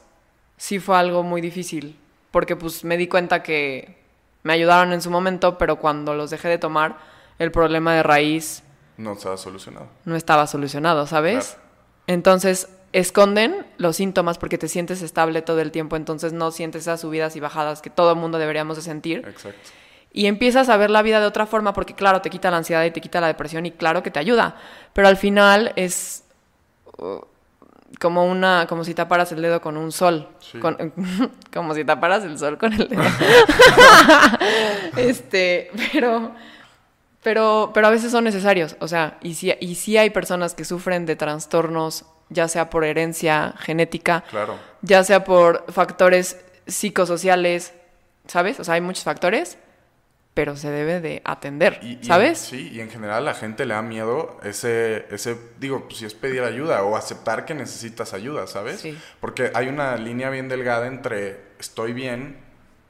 sí 0.58 0.78
fue 0.78 0.96
algo 0.96 1.24
muy 1.24 1.42
difícil. 1.42 1.98
Porque 2.30 2.56
pues 2.56 2.84
me 2.84 2.98
di 2.98 3.08
cuenta 3.08 3.42
que 3.42 3.98
me 4.44 4.54
ayudaron 4.54 4.94
en 4.94 5.02
su 5.02 5.10
momento, 5.10 5.58
pero 5.58 5.80
cuando 5.80 6.14
los 6.14 6.30
dejé 6.30 6.50
de 6.50 6.60
tomar, 6.60 7.00
el 7.40 7.52
problema 7.52 7.96
de 7.96 8.04
raíz... 8.04 8.62
No 8.98 9.14
estaba 9.14 9.38
solucionado. 9.38 9.88
No 10.06 10.16
estaba 10.16 10.46
solucionado, 10.46 11.08
¿sabes? 11.08 11.58
Entonces, 12.06 12.70
esconden 12.94 13.66
los 13.80 13.96
síntomas 13.96 14.38
porque 14.38 14.60
te 14.60 14.68
sientes 14.68 15.02
estable 15.02 15.42
todo 15.42 15.62
el 15.62 15.72
tiempo, 15.72 15.96
entonces 15.96 16.32
no 16.32 16.52
sientes 16.52 16.84
esas 16.84 17.02
subidas 17.02 17.36
y 17.36 17.40
bajadas 17.40 17.82
que 17.82 17.90
todo 17.90 18.12
el 18.12 18.18
mundo 18.18 18.38
deberíamos 18.38 18.78
de 18.78 18.84
sentir. 18.84 19.28
Exacto. 19.28 19.72
Y 20.12 20.26
empiezas 20.26 20.70
a 20.70 20.78
ver 20.78 20.90
la 20.90 21.02
vida 21.02 21.20
de 21.20 21.26
otra 21.26 21.46
forma 21.46 21.74
porque 21.74 21.94
claro, 21.94 22.22
te 22.22 22.30
quita 22.30 22.50
la 22.50 22.58
ansiedad 22.58 22.84
y 22.84 22.92
te 22.92 23.02
quita 23.02 23.22
la 23.22 23.28
depresión 23.28 23.66
y 23.66 23.72
claro 23.72 24.02
que 24.02 24.12
te 24.12 24.20
ayuda, 24.20 24.56
pero 24.94 25.08
al 25.08 25.18
final 25.18 25.72
es 25.76 26.24
uh, 26.98 27.20
como 28.00 28.26
una 28.26 28.66
como 28.68 28.84
si 28.84 28.94
taparas 28.94 29.32
el 29.32 29.42
dedo 29.42 29.62
con 29.62 29.78
un 29.78 29.92
sol, 29.92 30.28
como 31.54 31.76
si 31.76 31.86
taparas 31.86 32.24
el 32.24 32.40
sol 32.40 32.58
con 32.58 32.74
el 32.74 32.90
dedo. 32.90 33.04
este, 34.98 35.72
pero 35.94 36.32
pero 37.22 37.72
pero 37.74 37.88
a 37.88 37.92
veces 37.92 38.12
son 38.12 38.24
necesarios, 38.24 38.78
o 38.80 38.88
sea, 38.88 39.18
y 39.22 39.36
sí 39.36 39.54
y 39.60 39.76
sí 39.76 39.98
hay 39.98 40.10
personas 40.10 40.56
que 40.56 40.66
sufren 40.66 41.06
de 41.06 41.16
trastornos 41.16 42.06
ya 42.30 42.48
sea 42.48 42.70
por 42.70 42.86
herencia 42.86 43.54
genética, 43.60 44.24
ya 44.82 45.04
sea 45.04 45.24
por 45.24 45.66
factores 45.72 46.38
psicosociales, 46.68 47.74
¿sabes? 48.28 48.60
O 48.60 48.64
sea, 48.64 48.76
hay 48.76 48.82
muchos 48.82 49.04
factores, 49.04 49.58
pero 50.40 50.56
se 50.56 50.72
debe 50.72 51.02
de 51.02 51.22
atender, 51.26 51.82
¿sabes? 52.00 52.38
sí, 52.38 52.70
y 52.72 52.80
en 52.80 52.90
general 52.90 53.18
a 53.18 53.20
la 53.20 53.34
gente 53.34 53.66
le 53.66 53.74
da 53.74 53.82
miedo 53.82 54.40
ese, 54.42 55.06
ese, 55.12 55.36
digo, 55.60 55.84
pues 55.84 55.98
si 55.98 56.06
es 56.06 56.14
pedir 56.14 56.44
ayuda 56.44 56.82
o 56.84 56.96
aceptar 56.96 57.44
que 57.44 57.54
necesitas 57.54 58.14
ayuda, 58.14 58.48
¿sabes? 58.48 58.80
Sí. 58.80 58.98
Porque 59.20 59.52
hay 59.54 59.68
una 59.68 59.98
línea 59.98 60.30
bien 60.30 60.48
delgada 60.48 60.88
entre 60.88 61.42
estoy 61.60 61.92
bien 61.92 62.38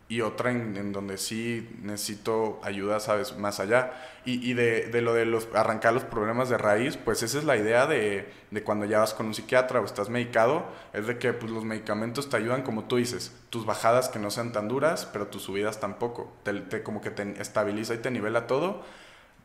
y 0.09 0.21
otra 0.21 0.49
en, 0.49 0.91
donde 0.91 1.19
sí 1.19 1.69
necesito 1.83 2.59
ayuda, 2.63 2.99
¿sabes? 2.99 3.37
Más 3.37 3.59
allá. 3.59 3.93
Y, 4.25 4.49
y 4.49 4.55
de, 4.55 4.87
de, 4.87 5.01
lo 5.01 5.13
de 5.13 5.25
los, 5.25 5.47
arrancar 5.53 5.93
los 5.93 6.03
problemas 6.03 6.49
de 6.49 6.57
raíz, 6.57 6.97
pues 6.97 7.21
esa 7.21 7.37
es 7.37 7.43
la 7.43 7.57
idea 7.57 7.85
de, 7.85 8.27
de, 8.49 8.63
cuando 8.63 8.87
ya 8.87 8.99
vas 8.99 9.13
con 9.13 9.27
un 9.27 9.35
psiquiatra 9.35 9.79
o 9.79 9.85
estás 9.85 10.09
medicado, 10.09 10.65
es 10.93 11.05
de 11.05 11.19
que 11.19 11.31
pues, 11.33 11.51
los 11.51 11.63
medicamentos 11.63 12.27
te 12.27 12.37
ayudan, 12.37 12.63
como 12.63 12.85
tú 12.85 12.95
dices, 12.95 13.35
tus 13.51 13.67
bajadas 13.67 14.09
que 14.09 14.17
no 14.17 14.31
sean 14.31 14.51
tan 14.51 14.67
duras, 14.67 15.07
pero 15.13 15.27
tus 15.27 15.43
subidas 15.43 15.79
tampoco. 15.79 16.33
Te, 16.41 16.81
como 16.81 17.01
que 17.01 17.11
te 17.11 17.39
estabiliza 17.39 17.93
y 17.93 17.99
te 17.99 18.09
nivela 18.09 18.47
todo. 18.47 18.81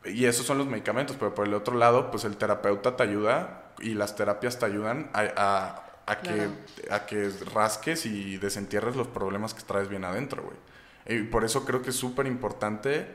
Y 0.03 0.25
esos 0.25 0.47
son 0.47 0.57
los 0.57 0.67
medicamentos, 0.67 1.15
pero 1.19 1.35
por 1.35 1.47
el 1.47 1.53
otro 1.53 1.77
lado, 1.77 2.09
pues 2.09 2.25
el 2.25 2.37
terapeuta 2.37 2.95
te 2.95 3.03
ayuda 3.03 3.71
y 3.79 3.93
las 3.93 4.15
terapias 4.15 4.57
te 4.57 4.65
ayudan 4.65 5.11
a 5.13 5.21
a 5.37 5.84
que, 6.05 6.47
a 6.91 7.05
que 7.05 7.31
rasques 7.53 8.05
y 8.05 8.37
desentierres 8.37 8.95
los 8.95 9.07
problemas 9.07 9.53
que 9.53 9.63
traes 9.63 9.89
bien 9.89 10.05
adentro, 10.05 10.43
güey. 10.43 10.57
Y 11.07 11.23
por 11.23 11.43
eso 11.43 11.65
creo 11.65 11.81
que 11.81 11.89
es 11.89 11.95
súper 11.95 12.27
importante, 12.27 13.07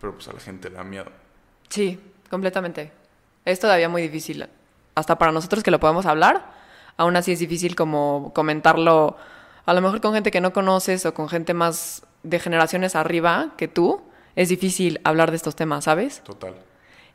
pero 0.00 0.14
pues 0.14 0.28
a 0.28 0.32
la 0.32 0.40
gente 0.40 0.70
le 0.70 0.76
da 0.76 0.84
miedo. 0.84 1.10
Sí, 1.68 2.00
completamente. 2.30 2.92
Es 3.44 3.60
todavía 3.60 3.88
muy 3.88 4.02
difícil. 4.02 4.48
Hasta 4.94 5.18
para 5.18 5.32
nosotros 5.32 5.62
que 5.62 5.70
lo 5.70 5.80
podemos 5.80 6.06
hablar, 6.06 6.52
aún 6.96 7.16
así 7.16 7.32
es 7.32 7.38
difícil 7.38 7.74
como 7.74 8.32
comentarlo, 8.34 9.16
a 9.64 9.74
lo 9.74 9.80
mejor 9.80 10.00
con 10.00 10.14
gente 10.14 10.30
que 10.30 10.40
no 10.40 10.52
conoces 10.52 11.06
o 11.06 11.14
con 11.14 11.28
gente 11.28 11.54
más 11.54 12.04
de 12.22 12.38
generaciones 12.38 12.94
arriba 12.94 13.54
que 13.56 13.68
tú, 13.68 14.02
es 14.36 14.48
difícil 14.48 15.00
hablar 15.04 15.30
de 15.30 15.36
estos 15.36 15.56
temas, 15.56 15.84
¿sabes? 15.84 16.22
Total. 16.24 16.54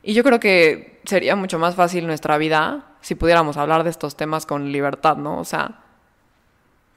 Y 0.02 0.14
yo 0.14 0.22
creo 0.22 0.40
que 0.40 1.00
sería 1.04 1.36
mucho 1.36 1.58
más 1.58 1.74
fácil 1.74 2.06
nuestra 2.06 2.38
vida 2.38 2.96
si 3.08 3.14
pudiéramos 3.14 3.56
hablar 3.56 3.84
de 3.84 3.90
estos 3.90 4.16
temas 4.16 4.44
con 4.44 4.70
libertad, 4.70 5.16
¿no? 5.16 5.38
O 5.38 5.44
sea, 5.46 5.80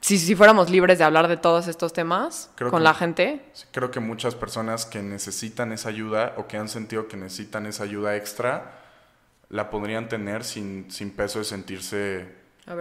si, 0.02 0.18
si 0.18 0.36
fuéramos 0.36 0.68
libres 0.68 0.98
de 0.98 1.04
hablar 1.04 1.26
de 1.26 1.38
todos 1.38 1.68
estos 1.68 1.94
temas 1.94 2.50
con 2.68 2.84
la 2.84 2.92
gente. 2.92 3.42
Creo 3.70 3.90
que 3.90 3.98
muchas 3.98 4.34
personas 4.34 4.84
que 4.84 5.02
necesitan 5.02 5.72
esa 5.72 5.88
ayuda 5.88 6.34
o 6.36 6.46
que 6.46 6.58
han 6.58 6.68
sentido 6.68 7.08
que 7.08 7.16
necesitan 7.16 7.64
esa 7.64 7.84
ayuda 7.84 8.14
extra, 8.14 8.72
la 9.48 9.70
podrían 9.70 10.10
tener 10.10 10.44
sin, 10.44 10.90
sin 10.90 11.12
peso 11.12 11.38
de 11.38 11.46
sentirse 11.46 12.34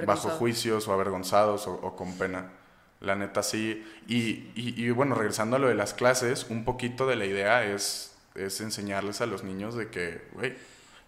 bajo 0.06 0.28
juicios 0.32 0.90
o 0.90 0.94
avergonzados 0.94 1.68
o, 1.68 1.96
con 1.96 2.18
pena. 2.18 2.52
La 3.00 3.16
neta 3.16 3.44
sí. 3.44 3.82
Y, 4.10 4.52
y, 4.56 4.74
y 4.76 4.90
bueno, 4.90 5.16
regresando 5.16 5.56
a 5.56 5.60
lo 5.60 5.70
de 5.70 5.76
las 5.76 5.94
clases, 5.94 6.48
un 6.50 6.66
poquito 6.66 7.08
de 7.08 7.16
la 7.16 7.26
idea 7.26 7.64
es 7.64 8.12
es 8.36 8.62
enseñarles 8.62 9.22
a 9.22 9.26
los 9.26 9.44
niños 9.44 9.76
de 9.76 9.90
que, 9.90 10.22
güey, 10.34 10.56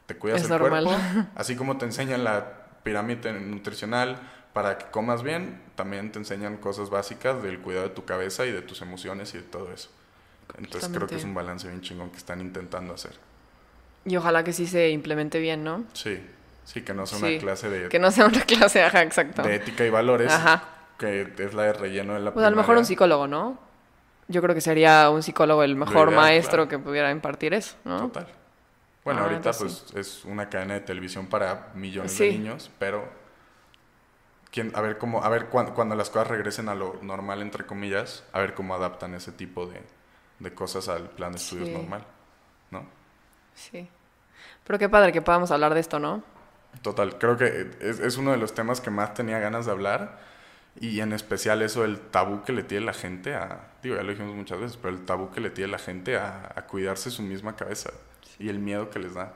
te 0.06 0.16
cuidas 0.16 0.50
el 0.50 0.60
cuerpo, 0.60 0.92
así 1.36 1.56
como 1.56 1.78
te 1.78 1.86
enseñan 1.86 2.24
la 2.24 2.46
pirámide 2.84 3.34
nutricional 3.34 4.18
para 4.54 4.78
que 4.78 4.86
comas 4.88 5.24
bien, 5.24 5.62
también 5.76 6.12
te 6.12 6.20
enseñan 6.20 6.58
cosas 6.58 6.90
básicas 6.90 7.42
del 7.42 7.60
cuidado 7.60 7.88
de 7.88 7.96
tu 7.96 8.06
cabeza 8.06 8.46
y 8.46 8.52
de 8.52 8.62
tus 8.62 8.82
emociones 8.82 9.34
y 9.34 9.38
de 9.38 9.44
todo 9.44 9.72
eso. 9.72 9.90
Entonces 10.58 10.90
creo 10.94 11.08
que 11.08 11.16
es 11.16 11.24
un 11.24 11.34
balance 11.34 11.68
bien 11.68 11.82
chingón 11.82 12.12
que 12.12 12.18
están 12.18 12.42
intentando 12.42 12.94
hacer. 12.94 13.14
Y 14.06 14.16
ojalá 14.18 14.44
que 14.44 14.54
sí 14.54 14.68
se 14.68 14.90
implemente 14.90 15.40
bien, 15.40 15.64
¿no? 15.64 15.86
Sí, 15.94 16.22
sí, 16.66 16.82
que 16.82 16.94
no 16.94 17.08
sea 17.08 17.18
una 17.18 17.40
clase 17.40 17.70
de... 17.70 17.90
Que 17.90 18.00
no 18.00 18.12
sea 18.12 18.26
una 18.26 18.42
clase, 18.46 18.84
ajá, 18.84 19.02
exacto. 19.02 19.42
De 19.42 19.56
ética 19.56 19.86
y 19.86 19.90
valores, 19.90 20.32
ajá. 20.32 20.64
que 21.00 21.34
es 21.40 21.54
la 21.54 21.64
de 21.64 21.74
relleno 21.74 22.14
de 22.14 22.20
la 22.20 22.34
Pues 22.34 22.46
a 22.46 22.50
lo 22.50 22.58
mejor 22.58 22.78
un 22.78 22.86
psicólogo, 22.86 23.28
¿no? 23.28 23.58
yo 24.28 24.42
creo 24.42 24.56
que 24.56 24.62
sería 24.62 25.10
un 25.10 25.24
psicólogo 25.24 25.64
el 25.64 25.76
mejor 25.76 26.12
maestro 26.12 26.68
que 26.68 26.80
pudiera 26.80 27.12
impartir 27.12 27.54
eso, 27.54 27.76
¿no? 27.84 27.98
Total. 27.98 28.28
Bueno, 29.04 29.22
ah, 29.22 29.24
ahorita 29.24 29.52
pues 29.54 29.86
es 29.96 30.24
una 30.26 30.50
cadena 30.50 30.76
de 30.76 30.80
televisión 30.82 31.28
para 31.28 31.72
millones 31.76 32.18
de 32.18 32.32
niños, 32.32 32.72
pero 32.80 33.06
¿quién, 34.50 34.72
a 34.76 34.82
ver 34.82 34.98
cómo, 34.98 35.24
a 35.24 35.30
ver 35.30 35.48
cuando, 35.48 35.96
las 35.96 36.10
cosas 36.10 36.28
regresen 36.30 36.70
a 36.70 36.76
lo 36.76 36.98
normal 37.02 37.42
entre 37.42 37.66
comillas, 37.66 38.24
a 38.32 38.40
ver 38.40 38.54
cómo 38.54 38.76
adaptan 38.76 39.14
ese 39.14 39.34
tipo 39.34 39.66
de, 39.66 39.82
de 40.40 40.54
cosas 40.54 40.88
al 40.88 41.10
plan 41.10 41.34
de 41.34 41.38
estudios 41.38 41.70
normal, 41.70 42.06
¿no? 42.72 42.86
Sí. 43.56 43.90
Pero 44.64 44.80
qué 44.80 44.88
padre 44.88 45.12
que 45.12 45.22
podamos 45.22 45.52
hablar 45.52 45.74
de 45.74 45.82
esto, 45.82 46.00
¿no? 46.00 46.24
Total, 46.82 47.18
creo 47.18 47.36
que 47.36 47.72
es, 47.82 48.00
es 48.00 48.18
uno 48.18 48.32
de 48.32 48.38
los 48.38 48.54
temas 48.54 48.80
que 48.80 48.90
más 48.90 49.14
tenía 49.14 49.38
ganas 49.40 49.66
de 49.66 49.74
hablar 49.74 50.18
y 50.80 51.02
en 51.02 51.12
especial 51.12 51.62
eso, 51.62 51.84
el 51.84 52.00
tabú 52.00 52.42
que 52.44 52.54
le 52.54 52.64
tiene 52.64 52.86
la 52.86 52.94
gente 52.94 53.36
a, 53.36 53.74
digo, 53.84 53.98
ya 53.98 54.04
lo 54.04 54.12
dijimos 54.12 54.34
muchas 54.34 54.60
veces, 54.62 54.78
pero 54.78 54.96
el 54.96 55.04
tabú 55.04 55.30
que 55.30 55.42
le 55.42 55.50
tiene 55.50 55.74
la 55.74 55.78
gente 55.78 56.16
a, 56.16 56.54
a 56.56 56.66
cuidarse 56.68 57.12
su 57.12 57.22
misma 57.22 57.58
cabeza 57.58 57.92
y 58.40 58.50
el 58.50 58.60
miedo 58.60 58.90
que 58.90 59.00
les 59.00 59.14
da. 59.14 59.34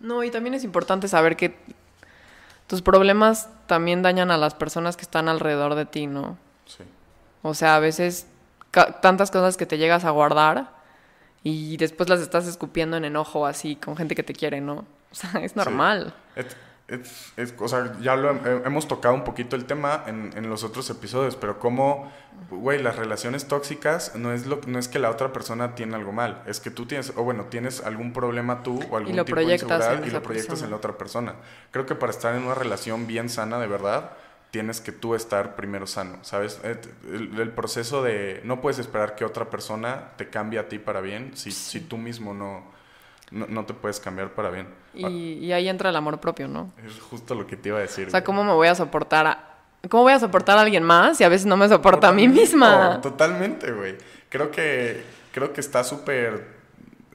No, 0.00 0.22
y 0.22 0.30
también 0.30 0.54
es 0.54 0.64
importante 0.64 1.08
saber 1.08 1.36
que 1.36 1.56
tus 2.66 2.82
problemas 2.82 3.48
también 3.66 4.02
dañan 4.02 4.30
a 4.30 4.36
las 4.36 4.54
personas 4.54 4.96
que 4.96 5.02
están 5.02 5.28
alrededor 5.28 5.74
de 5.74 5.86
ti, 5.86 6.06
¿no? 6.06 6.36
Sí. 6.66 6.84
O 7.42 7.54
sea, 7.54 7.76
a 7.76 7.78
veces 7.78 8.26
tantas 9.00 9.30
cosas 9.30 9.56
que 9.56 9.66
te 9.66 9.78
llegas 9.78 10.04
a 10.04 10.10
guardar 10.10 10.70
y 11.42 11.76
después 11.76 12.08
las 12.08 12.20
estás 12.20 12.46
escupiendo 12.46 12.96
en 12.96 13.04
enojo 13.04 13.46
así 13.46 13.76
con 13.76 13.96
gente 13.96 14.14
que 14.14 14.22
te 14.22 14.32
quiere, 14.32 14.60
¿no? 14.60 14.84
O 15.14 15.16
sea, 15.16 15.44
es 15.44 15.54
normal. 15.54 16.12
Es, 16.86 17.32
es, 17.38 17.54
o 17.58 17.66
sea, 17.66 17.96
ya 18.02 18.14
lo 18.14 18.30
hemos 18.66 18.86
tocado 18.86 19.14
un 19.14 19.24
poquito 19.24 19.56
el 19.56 19.64
tema 19.64 20.04
en, 20.06 20.32
en 20.36 20.50
los 20.50 20.64
otros 20.64 20.90
episodios, 20.90 21.34
pero 21.34 21.58
como, 21.58 22.12
güey, 22.50 22.82
las 22.82 22.96
relaciones 22.96 23.48
tóxicas 23.48 24.14
no 24.16 24.32
es, 24.34 24.44
lo, 24.44 24.60
no 24.66 24.78
es 24.78 24.88
que 24.88 24.98
la 24.98 25.08
otra 25.08 25.32
persona 25.32 25.74
tiene 25.74 25.96
algo 25.96 26.12
mal, 26.12 26.42
es 26.46 26.60
que 26.60 26.70
tú 26.70 26.84
tienes, 26.84 27.14
o 27.16 27.22
bueno, 27.22 27.44
tienes 27.44 27.82
algún 27.82 28.12
problema 28.12 28.62
tú 28.62 28.80
o 28.90 28.98
algún 28.98 29.16
tipo 29.24 29.36
de 29.36 29.44
inseguridad 29.44 30.04
y 30.04 30.10
lo 30.10 30.22
proyectas 30.22 30.60
en 30.60 30.70
la 30.70 30.76
otra 30.76 30.98
persona. 30.98 31.36
Creo 31.70 31.86
que 31.86 31.94
para 31.94 32.12
estar 32.12 32.34
en 32.34 32.42
una 32.42 32.54
relación 32.54 33.06
bien 33.06 33.30
sana 33.30 33.58
de 33.58 33.66
verdad, 33.66 34.10
tienes 34.50 34.82
que 34.82 34.92
tú 34.92 35.14
estar 35.14 35.56
primero 35.56 35.86
sano, 35.86 36.18
¿sabes? 36.20 36.60
El, 36.62 37.40
el 37.40 37.50
proceso 37.50 38.02
de... 38.02 38.42
No 38.44 38.60
puedes 38.60 38.78
esperar 38.78 39.16
que 39.16 39.24
otra 39.24 39.48
persona 39.48 40.12
te 40.16 40.28
cambie 40.28 40.58
a 40.58 40.68
ti 40.68 40.78
para 40.78 41.00
bien 41.00 41.34
si, 41.34 41.50
si 41.50 41.80
tú 41.80 41.96
mismo 41.96 42.34
no, 42.34 42.62
no, 43.34 43.46
no 43.48 43.66
te 43.66 43.74
puedes 43.74 44.00
cambiar 44.00 44.30
para 44.30 44.50
bien. 44.50 44.68
Y, 44.94 45.34
y 45.34 45.52
ahí 45.52 45.68
entra 45.68 45.90
el 45.90 45.96
amor 45.96 46.20
propio, 46.20 46.48
¿no? 46.48 46.72
Es 46.86 46.98
justo 47.00 47.34
lo 47.34 47.46
que 47.46 47.56
te 47.56 47.68
iba 47.68 47.78
a 47.78 47.82
decir. 47.82 48.06
O 48.06 48.10
sea, 48.10 48.20
güey. 48.20 48.26
¿cómo 48.26 48.44
me 48.44 48.52
voy 48.52 48.68
a 48.68 48.74
soportar 48.74 49.26
a... 49.26 49.50
¿Cómo 49.90 50.04
voy 50.04 50.12
a 50.12 50.18
soportar 50.18 50.56
a 50.56 50.62
alguien 50.62 50.82
más 50.82 51.18
si 51.18 51.24
a 51.24 51.28
veces 51.28 51.46
no 51.46 51.58
me 51.58 51.68
soporta 51.68 52.08
a 52.08 52.12
mí 52.12 52.26
misma? 52.26 53.00
Totalmente, 53.02 53.70
güey. 53.70 53.96
Creo 54.30 54.50
que, 54.50 55.02
creo 55.32 55.52
que 55.52 55.60
está 55.60 55.84
súper 55.84 56.46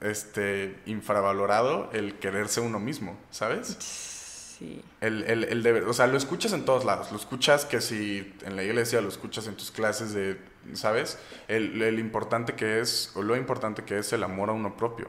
este, 0.02 0.78
infravalorado 0.86 1.90
el 1.94 2.20
quererse 2.20 2.62
uno 2.62 2.80
mismo, 2.80 3.18
¿sabes? 3.32 3.76
Sí. 3.80 4.84
El, 5.02 5.24
el, 5.24 5.46
el 5.46 5.64
deber, 5.64 5.86
o 5.86 5.94
sea, 5.94 6.06
lo 6.06 6.18
escuchas 6.18 6.54
en 6.54 6.66
todos 6.66 6.86
lados. 6.86 7.12
Lo 7.12 7.18
escuchas 7.18 7.66
que 7.66 7.82
si 7.82 8.36
en 8.46 8.56
la 8.56 8.64
iglesia, 8.64 9.02
lo 9.02 9.08
escuchas 9.08 9.48
en 9.48 9.56
tus 9.56 9.72
clases 9.72 10.14
de, 10.14 10.38
¿sabes? 10.74 11.18
El, 11.48 11.82
el 11.82 11.98
importante 11.98 12.54
que 12.54 12.82
es, 12.82 13.14
o 13.16 13.24
lo 13.24 13.36
importante 13.36 13.84
que 13.84 13.98
es 13.98 14.14
el 14.14 14.22
amor 14.22 14.50
a 14.50 14.54
uno 14.54 14.76
propio. 14.78 15.08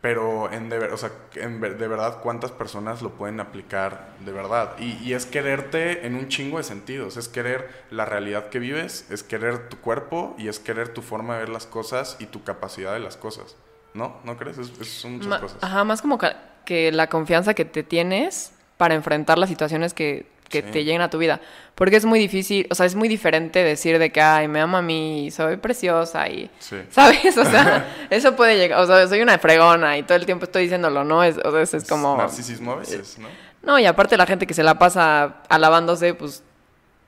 Pero 0.00 0.52
en 0.52 0.68
de, 0.68 0.78
ver- 0.78 0.92
o 0.92 0.96
sea, 0.96 1.10
en 1.34 1.60
ver- 1.60 1.76
de 1.76 1.88
verdad, 1.88 2.18
¿cuántas 2.22 2.52
personas 2.52 3.02
lo 3.02 3.10
pueden 3.10 3.40
aplicar 3.40 4.10
de 4.24 4.30
verdad? 4.32 4.74
Y, 4.78 4.92
y 5.02 5.14
es 5.14 5.26
quererte 5.26 6.06
en 6.06 6.14
un 6.14 6.28
chingo 6.28 6.58
de 6.58 6.64
sentidos. 6.64 7.16
Es 7.16 7.28
querer 7.28 7.68
la 7.90 8.04
realidad 8.04 8.48
que 8.48 8.60
vives, 8.60 9.10
es 9.10 9.24
querer 9.24 9.68
tu 9.68 9.78
cuerpo 9.78 10.36
y 10.38 10.46
es 10.48 10.60
querer 10.60 10.88
tu 10.90 11.02
forma 11.02 11.34
de 11.34 11.40
ver 11.40 11.48
las 11.48 11.66
cosas 11.66 12.16
y 12.20 12.26
tu 12.26 12.44
capacidad 12.44 12.92
de 12.92 13.00
las 13.00 13.16
cosas. 13.16 13.56
¿No? 13.94 14.18
¿No 14.22 14.36
crees? 14.36 14.58
Es, 14.58 14.70
es- 14.80 14.88
son 15.00 15.14
muchas 15.14 15.28
Ma- 15.28 15.40
cosas. 15.40 15.58
Ajá, 15.62 15.82
más 15.82 16.00
como 16.00 16.18
que 16.64 16.92
la 16.92 17.08
confianza 17.08 17.54
que 17.54 17.64
te 17.64 17.82
tienes 17.82 18.52
para 18.76 18.94
enfrentar 18.94 19.38
las 19.38 19.48
situaciones 19.48 19.94
que, 19.94 20.26
que 20.48 20.62
Sí. 20.62 20.68
te 20.70 20.84
lleguen 20.84 21.02
a 21.02 21.10
tu 21.10 21.18
vida. 21.18 21.40
Porque 21.74 21.96
es 21.96 22.04
muy 22.04 22.18
difícil, 22.18 22.66
o 22.70 22.74
sea, 22.74 22.86
es 22.86 22.94
muy 22.94 23.08
diferente 23.08 23.62
decir 23.62 23.98
de 23.98 24.10
que, 24.10 24.20
ay, 24.20 24.48
me 24.48 24.60
amo 24.60 24.76
a 24.78 24.82
mí, 24.82 25.30
soy 25.30 25.56
preciosa 25.58 26.28
y... 26.28 26.50
Sí. 26.58 26.76
¿Sabes? 26.90 27.36
O 27.36 27.44
sea, 27.44 27.86
eso 28.10 28.34
puede 28.34 28.56
llegar, 28.56 28.80
o 28.80 28.86
sea, 28.86 29.06
soy 29.06 29.20
una 29.20 29.38
fregona 29.38 29.96
y 29.98 30.02
todo 30.02 30.16
el 30.16 30.26
tiempo 30.26 30.44
estoy 30.44 30.62
diciéndolo, 30.64 31.04
¿no? 31.04 31.22
Es, 31.22 31.36
o 31.38 31.50
sea, 31.66 31.78
es 31.78 31.88
como... 31.88 32.16
Narcisismo 32.16 32.72
a 32.72 32.76
veces, 32.76 33.18
¿no? 33.18 33.28
No, 33.62 33.78
y 33.78 33.86
aparte 33.86 34.16
la 34.16 34.26
gente 34.26 34.46
que 34.46 34.54
se 34.54 34.62
la 34.62 34.78
pasa 34.78 35.36
alabándose, 35.48 36.14
pues 36.14 36.42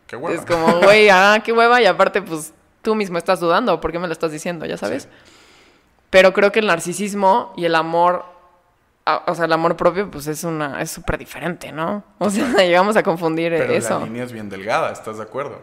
Qué 0.07 0.17
hueva. 0.17 0.39
es 0.39 0.45
como, 0.47 0.81
güey, 0.81 1.09
ah, 1.13 1.41
qué 1.45 1.53
hueva, 1.53 1.81
y 1.81 1.87
aparte, 1.87 2.21
pues 2.23 2.53
tú 2.83 2.95
mismo 2.95 3.19
estás 3.19 3.41
dudando, 3.41 3.81
¿por 3.81 3.93
qué 3.93 3.99
me 3.99 4.07
lo 4.09 4.13
estás 4.13 4.33
diciendo? 4.33 4.67
¿Ya 4.67 4.77
sabes? 4.77 5.05
Sí. 5.05 5.09
Pero 6.11 6.33
creo 6.33 6.51
que 6.51 6.59
el 6.59 6.67
narcisismo 6.67 7.53
y 7.57 7.65
el 7.67 7.75
amor, 7.77 8.25
o 9.26 9.35
sea, 9.35 9.45
el 9.45 9.52
amor 9.52 9.76
propio, 9.76 10.11
pues 10.11 10.26
es 10.26 10.45
una, 10.45 10.81
es 10.83 10.90
súper 10.90 11.19
diferente, 11.19 11.73
¿no? 11.73 12.05
O 12.19 12.31
sea, 12.31 12.47
llegamos 12.59 12.97
a 12.97 13.02
confundir 13.02 13.52
Pero 13.57 13.73
eso. 13.73 13.99
la 13.99 14.05
línea 14.07 14.25
es 14.25 14.33
bien 14.33 14.49
delgada, 14.49 14.90
¿estás 14.93 15.17
de 15.19 15.23
acuerdo? 15.25 15.61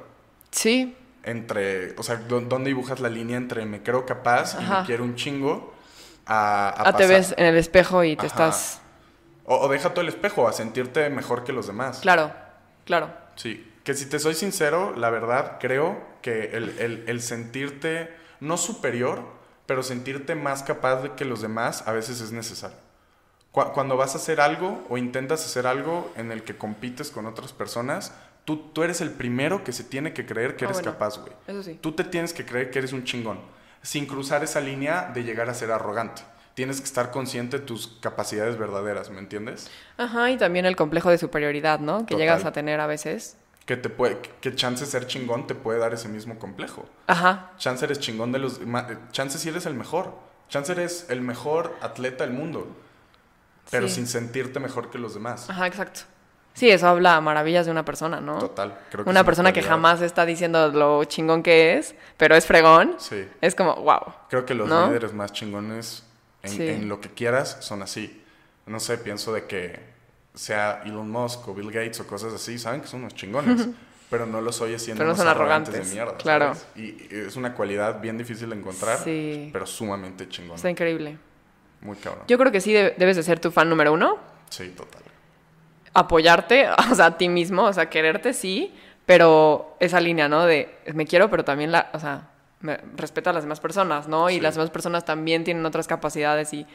Sí, 0.52 0.96
Entre, 1.24 1.94
o 1.98 2.04
sea, 2.04 2.16
¿dó- 2.28 2.42
¿dónde 2.42 2.70
dibujas 2.70 3.00
la 3.00 3.10
línea 3.10 3.38
entre 3.38 3.66
me 3.66 3.84
creo 3.84 4.06
capaz 4.06 4.56
y 4.60 4.64
me 4.66 4.84
quiero 4.86 5.04
un 5.04 5.16
chingo 5.16 5.74
a, 6.26 6.70
a 6.70 6.90
ah, 6.90 6.94
te 6.96 7.06
ves 7.08 7.34
en 7.38 7.46
el 7.46 7.58
espejo 7.58 8.04
y 8.04 8.16
te 8.16 8.28
Ajá. 8.28 8.48
estás... 8.48 8.82
O, 9.46 9.58
o 9.60 9.68
deja 9.70 9.90
todo 9.92 10.02
el 10.02 10.10
espejo, 10.10 10.48
a 10.48 10.54
sentirte 10.54 11.10
mejor 11.10 11.44
que 11.44 11.54
los 11.54 11.68
demás. 11.68 12.00
Claro, 12.00 12.32
claro. 12.86 13.10
Sí, 13.36 13.74
que 13.84 13.94
si 13.94 14.06
te 14.08 14.20
soy 14.20 14.34
sincero, 14.36 14.94
la 14.98 15.10
verdad 15.10 15.58
creo 15.60 16.02
que 16.22 16.52
el, 16.58 16.78
el- 16.80 17.04
el 17.08 17.22
sentirte 17.22 18.14
no 18.42 18.58
superior, 18.58 19.22
pero 19.66 19.84
sentirte 19.84 20.36
más 20.36 20.64
capaz 20.64 21.02
de 21.02 21.12
que 21.14 21.26
los 21.26 21.42
demás 21.42 21.86
a 21.88 21.92
veces 21.92 22.20
es 22.22 22.32
necesario. 22.32 22.78
Cu- 23.58 23.72
Cuando 23.74 23.98
vas 23.98 24.14
a 24.14 24.18
hacer 24.20 24.40
algo 24.40 24.86
o 24.90 24.98
intentas 25.00 25.44
hacer 25.44 25.66
algo 25.66 26.12
en 26.16 26.32
el 26.32 26.44
que 26.44 26.58
compites 26.58 27.10
con 27.10 27.26
otras 27.26 27.54
personas, 27.54 28.14
tú, 28.46 28.58
tú 28.72 28.84
eres 28.84 29.02
el 29.02 29.10
primero 29.12 29.64
que 29.64 29.72
se 29.74 29.84
tiene 29.84 30.14
que 30.14 30.26
creer 30.28 30.56
que 30.56 30.66
Ah, 30.66 30.68
eres 30.70 30.78
bueno. 30.84 30.92
capaz, 30.94 31.18
güey. 31.18 31.34
Eso 31.48 31.64
sí. 31.64 31.80
Tú 31.82 31.94
te 31.94 32.04
tienes 32.04 32.34
que 32.34 32.46
creer 32.46 32.70
que 32.70 32.78
eres 32.80 32.94
un 32.94 33.04
chingón, 33.04 33.40
sin 33.82 34.06
cruzar 34.06 34.44
esa 34.44 34.60
línea 34.62 35.10
de 35.14 35.24
llegar 35.24 35.50
a 35.50 35.56
ser 35.56 35.72
arrogante. 35.72 36.22
Tienes 36.54 36.80
que 36.82 36.86
estar 36.86 37.10
consciente 37.12 37.58
de 37.60 37.66
tus 37.66 37.98
capacidades 38.00 38.58
verdaderas, 38.58 39.10
¿me 39.10 39.20
entiendes? 39.20 39.70
Ajá, 39.98 40.30
y 40.32 40.38
también 40.38 40.66
el 40.68 40.76
complejo 40.76 41.10
de 41.10 41.18
superioridad, 41.18 41.80
¿no? 41.80 42.00
Que 42.00 42.14
Total. 42.14 42.20
llegas 42.20 42.46
a 42.46 42.52
tener 42.52 42.80
a 42.80 42.86
veces. 42.88 43.38
Que 43.66 43.76
te 43.78 43.90
puede, 43.90 44.18
que 44.42 44.56
chance 44.56 44.86
ser 44.86 45.08
chingón 45.08 45.46
te 45.48 45.54
puede 45.56 45.78
dar 45.80 45.94
ese 45.94 46.08
mismo 46.10 46.38
complejo. 46.40 46.86
Ajá, 47.08 47.52
Chance 47.58 47.86
eres 47.86 48.00
chingón 48.00 48.32
de 48.32 48.40
los... 48.40 48.60
ma- 48.66 48.88
Chance 49.12 49.38
sí 49.40 49.50
eres 49.50 49.66
el 49.66 49.74
mejor. 49.74 50.14
Chance 50.50 50.72
eres 50.72 51.08
el 51.10 51.22
mejor 51.22 51.76
atleta 51.82 52.24
del 52.24 52.34
mundo. 52.34 52.68
Pero 53.72 53.88
Sí. 53.88 53.96
sin 53.96 54.08
sentirte 54.08 54.60
mejor 54.60 54.90
que 54.90 54.98
los 54.98 55.14
demás. 55.14 55.50
ajá, 55.50 55.68
exacto. 55.68 56.02
Sí, 56.54 56.70
eso 56.72 56.88
habla 56.88 57.22
maravillas 57.22 57.66
de 57.68 57.72
una 57.72 57.86
persona, 57.86 58.20
¿no? 58.20 58.40
Total. 58.40 58.80
Creo 58.90 59.04
que 59.04 59.10
Una 59.12 59.24
persona 59.24 59.54
que 59.54 59.62
jamás 59.62 60.02
está 60.02 60.26
diciendo 60.26 60.70
lo 60.70 61.04
chingón 61.04 61.44
que 61.44 61.78
es, 61.78 61.94
pero 62.18 62.36
es 62.36 62.48
fregón, 62.48 62.96
Sí. 62.98 63.28
es 63.42 63.54
como, 63.54 63.76
wow. 63.76 64.02
Creo 64.30 64.44
que 64.46 64.56
los 64.56 64.68
¿No? 64.68 64.88
líderes 64.88 65.14
más 65.14 65.32
chingones 65.34 66.04
en, 66.42 66.50
Sí. 66.50 66.68
en 66.68 66.90
lo 66.90 67.00
que 67.00 67.10
quieras 67.10 67.58
son 67.62 67.84
así. 67.84 68.24
No 68.66 68.80
sé, 68.80 68.98
pienso 68.98 69.32
de 69.34 69.46
que 69.46 69.80
sea 70.34 70.82
Elon 70.86 71.10
Musk 71.12 71.48
o 71.48 71.54
Bill 71.54 71.72
Gates 71.72 72.00
o 72.00 72.08
cosas 72.08 72.34
así, 72.34 72.58
saben 72.58 72.82
que 72.82 72.88
son 72.88 73.02
unos 73.02 73.14
chingones. 73.14 73.68
pero 74.10 74.26
no 74.26 74.40
los 74.40 74.62
oyes 74.62 74.82
siendo 74.82 75.00
Pero 75.02 75.10
no 75.12 75.18
son 75.18 75.28
arrogantes, 75.28 75.76
arrogantes, 75.76 75.90
de 75.90 75.94
mierda. 75.96 76.18
claro. 76.18 76.56
¿sabes? 76.56 76.66
Y 76.78 77.08
es 77.14 77.36
una 77.36 77.54
cualidad 77.54 78.00
bien 78.00 78.18
difícil 78.18 78.50
de 78.50 78.56
encontrar, 78.56 78.98
Sí. 79.04 79.50
pero 79.52 79.66
sumamente 79.68 80.28
chingona. 80.30 80.56
Está 80.56 80.70
increíble. 80.70 81.18
Muy 81.82 81.96
cabrón. 81.98 82.24
Yo 82.28 82.38
creo 82.38 82.52
que 82.52 82.62
sí 82.62 82.74
de- 82.74 82.96
debes 82.98 83.16
de 83.16 83.24
ser 83.24 83.40
tu 83.40 83.52
fan 83.52 83.70
número 83.70 83.94
uno, 83.94 84.18
Sí, 84.50 84.70
total. 84.70 85.02
apoyarte, 85.94 86.68
o 86.92 86.96
sea, 86.96 87.06
a 87.08 87.18
ti 87.18 87.30
mismo, 87.30 87.64
o 87.64 87.74
sea, 87.74 87.90
quererte 87.90 88.34
sí, 88.34 88.74
pero 89.06 89.76
esa 89.80 90.00
línea, 90.00 90.28
¿no? 90.28 90.46
De 90.46 90.78
me 90.94 91.06
quiero, 91.06 91.30
pero 91.30 91.44
también 91.46 91.72
la, 91.72 91.90
o 91.94 92.00
sea, 92.00 92.30
me, 92.60 92.78
respeto 92.96 93.30
a 93.30 93.34
las 93.34 93.44
demás 93.44 93.60
personas, 93.60 94.08
¿no? 94.08 94.30
Y 94.30 94.36
Sí. 94.36 94.40
las 94.42 94.56
demás 94.56 94.70
personas 94.70 95.06
también 95.06 95.44
tienen 95.44 95.66
otras 95.66 95.88
capacidades 95.88 96.54
y 96.54 96.66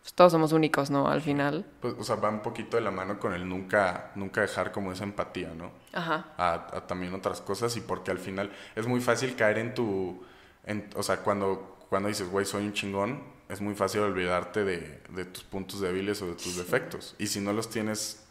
pues, 0.00 0.14
todos 0.14 0.32
somos 0.32 0.52
únicos, 0.52 0.90
¿no? 0.90 1.08
Al 1.08 1.22
final. 1.22 1.64
Pues, 1.80 1.94
o 1.98 2.04
sea, 2.04 2.16
va 2.16 2.28
un 2.28 2.40
poquito 2.40 2.76
de 2.76 2.82
la 2.82 2.90
mano 2.90 3.18
con 3.18 3.32
el 3.34 3.48
nunca, 3.48 4.10
nunca 4.14 4.40
dejar 4.42 4.70
como 4.72 4.92
esa 4.92 5.04
empatía, 5.04 5.50
¿no? 5.56 5.70
Ajá. 5.94 6.26
a, 6.38 6.54
a 6.54 6.86
también 6.86 7.12
otras 7.14 7.40
cosas 7.42 7.76
y 7.76 7.80
porque 7.82 8.10
al 8.10 8.18
final 8.18 8.50
es 8.74 8.86
muy 8.86 9.00
fácil 9.00 9.36
caer 9.36 9.58
en 9.58 9.74
tu, 9.74 10.24
en- 10.64 10.88
o 10.96 11.02
sea, 11.02 11.18
cuando, 11.18 11.78
cuando 11.90 12.08
dices, 12.08 12.28
güey, 12.30 12.46
soy 12.46 12.64
un 12.64 12.72
chingón, 12.72 13.22
es 13.52 13.60
muy 13.60 13.74
fácil 13.74 14.00
olvidarte 14.00 14.64
de, 14.64 15.00
de 15.10 15.24
tus 15.26 15.44
puntos 15.44 15.80
débiles 15.80 16.22
o 16.22 16.26
de 16.26 16.34
tus 16.34 16.56
defectos. 16.56 17.14
Y 17.18 17.26
si 17.26 17.40
no 17.40 17.52
los 17.52 17.68
tienes, 17.68 18.22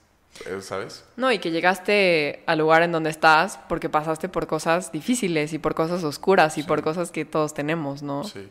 eh, 0.48 0.60
¿sabes? 0.62 1.06
No, 1.16 1.32
y 1.32 1.38
que 1.40 1.52
llegaste 1.52 2.44
al 2.48 2.58
lugar 2.60 2.82
en 2.82 2.92
donde 2.92 3.10
estás 3.12 3.60
porque 3.70 3.88
pasaste 3.88 4.30
por 4.30 4.48
cosas 4.48 4.92
difíciles 4.92 5.54
y 5.54 5.60
por 5.60 5.76
cosas 5.76 6.04
oscuras 6.04 6.58
y 6.58 6.62
Sí. 6.62 6.68
por 6.68 6.82
cosas 6.82 7.12
que 7.12 7.24
todos 7.26 7.54
tenemos, 7.54 8.02
¿no? 8.02 8.24
Sí. 8.24 8.50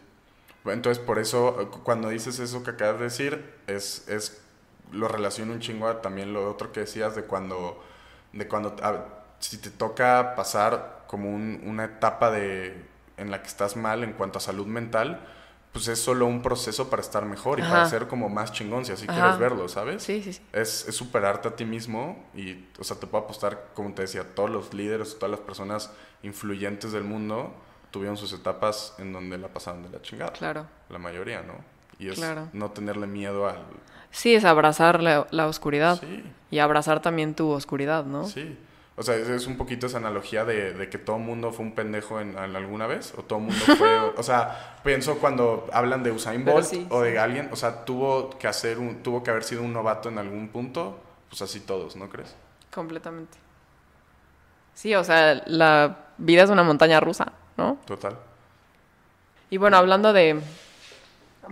Entonces, 0.67 1.03
por 1.03 1.19
eso, 1.19 1.61
eh, 1.61 1.67
cu- 1.67 1.83
cuando 1.83 2.09
dices 2.11 2.39
eso 2.39 2.63
que 2.63 2.71
acabas 2.71 2.99
de 2.99 3.05
decir, 3.05 3.45
es, 3.67 4.07
es 4.09 4.41
lo 4.93 5.09
relaciono 5.09 5.53
un 5.53 5.61
chingo 5.61 5.89
a 5.89 6.03
también 6.03 6.33
lo 6.33 6.49
otro 6.51 6.71
que 6.73 6.81
decías 6.81 7.17
de 7.17 7.23
cuando, 7.25 7.83
de 8.33 8.47
cuando, 8.47 8.77
a- 8.83 9.07
si 9.41 9.57
te 9.57 9.71
toca 9.71 10.35
pasar 10.37 11.05
como 11.07 11.31
un- 11.35 11.63
una 11.67 11.85
etapa 11.87 12.31
de, 12.31 12.85
en 13.17 13.31
la 13.31 13.41
que 13.43 13.49
estás 13.49 13.75
mal 13.77 14.05
en 14.05 14.13
cuanto 14.13 14.39
a 14.39 14.41
salud 14.43 14.67
mental, 14.67 15.27
pues 15.73 15.87
es 15.89 16.01
solo 16.01 16.27
un 16.27 16.43
proceso 16.43 16.91
para 16.91 17.01
estar 17.01 17.25
mejor 17.25 17.61
y 17.61 17.63
para 17.63 17.89
ser 17.89 18.09
como 18.09 18.29
más 18.29 18.53
chingón, 18.53 18.85
si 18.85 18.93
así 18.93 19.07
Ajá. 19.09 19.15
quieres 19.21 19.39
verlo, 19.39 19.69
¿sabes? 19.69 20.03
Sí, 20.03 20.21
sí, 20.23 20.33
sí. 20.33 20.43
Es, 20.53 20.89
es 20.89 20.95
superarte 20.97 21.49
a 21.49 21.55
ti 21.57 21.65
mismo 21.65 22.25
y, 22.35 22.67
o 22.79 22.85
sea, 22.85 22.97
te 22.99 23.07
puedo 23.07 23.25
apostar, 23.25 23.69
como 23.75 23.93
te 23.95 24.03
decía, 24.03 24.35
todos 24.35 24.51
los 24.51 24.75
líderes, 24.75 25.15
todas 25.19 25.31
las 25.31 25.41
personas 25.41 25.93
influyentes 26.25 26.93
del 26.93 27.05
mundo 27.05 27.55
tuvieron 27.93 28.17
sus 28.17 28.33
etapas 28.33 28.95
en 28.99 29.13
donde 29.13 29.39
la 29.39 29.49
pasaron 29.49 29.83
de 29.83 29.91
la 29.91 30.03
chingada. 30.03 30.33
Claro. 30.33 30.67
La 30.89 30.99
mayoría, 30.99 31.43
¿no? 31.43 31.55
Y 31.99 32.09
es 32.09 32.17
Claro. 32.17 32.49
no 32.53 32.71
tenerle 32.71 33.07
miedo 33.07 33.47
al... 33.49 33.59
Sí, 34.11 34.35
es 34.35 34.45
abrazar 34.45 35.03
la, 35.03 35.27
la 35.31 35.47
oscuridad 35.47 36.01
Sí, 36.01 36.25
y 36.51 36.59
abrazar 36.59 37.01
también 37.03 37.35
tu 37.35 37.49
oscuridad, 37.51 38.05
¿no? 38.05 38.27
sí. 38.27 38.59
O 39.01 39.03
sea, 39.03 39.17
es, 39.17 39.47
un 39.47 39.57
poquito 39.57 39.87
esa 39.87 39.97
analogía 39.97 40.45
de, 40.45 40.75
de 40.75 40.91
que 40.91 40.99
todo 40.99 41.17
mundo 41.17 41.53
fue 41.53 41.65
un 41.65 41.75
pendejo 41.75 42.21
en, 42.21 42.37
en 42.37 42.55
alguna 42.55 42.87
vez, 42.87 43.15
o 43.17 43.23
todo 43.23 43.39
mundo 43.39 43.65
fue... 43.79 43.99
o 44.19 44.23
sea, 44.23 44.77
pienso 44.85 45.17
cuando 45.17 45.67
hablan 45.73 46.03
de 46.03 46.11
Usain 46.11 46.45
Bolt 46.45 46.67
sí, 46.67 46.87
o 46.91 47.01
de 47.01 47.13
sí. 47.13 47.17
alguien, 47.17 47.49
o 47.51 47.57
sea, 47.57 47.87
tuvo 47.87 48.29
que 48.39 48.47
hacer 48.47 48.79
un, 48.79 49.03
tuvo 49.03 49.23
que 49.23 49.31
haber 49.31 49.43
sido 49.43 49.63
un 49.63 49.73
novato 49.73 50.11
en 50.11 50.19
algún 50.19 50.49
punto, 50.49 51.01
pues 51.31 51.41
así 51.41 51.61
todos, 51.61 51.97
¿no 51.97 52.11
crees? 52.11 52.37
Completamente. 52.71 53.39
Sí, 54.75 54.95
o 54.95 55.03
sea, 55.03 55.45
la 55.47 55.97
vida 56.19 56.43
es 56.43 56.51
una 56.51 56.63
montaña 56.63 57.01
rusa, 57.01 57.33
¿no? 57.57 57.79
Total. 57.87 58.19
Y 59.49 59.57
bueno, 59.57 59.79
hablando 59.79 60.13
de 60.13 60.43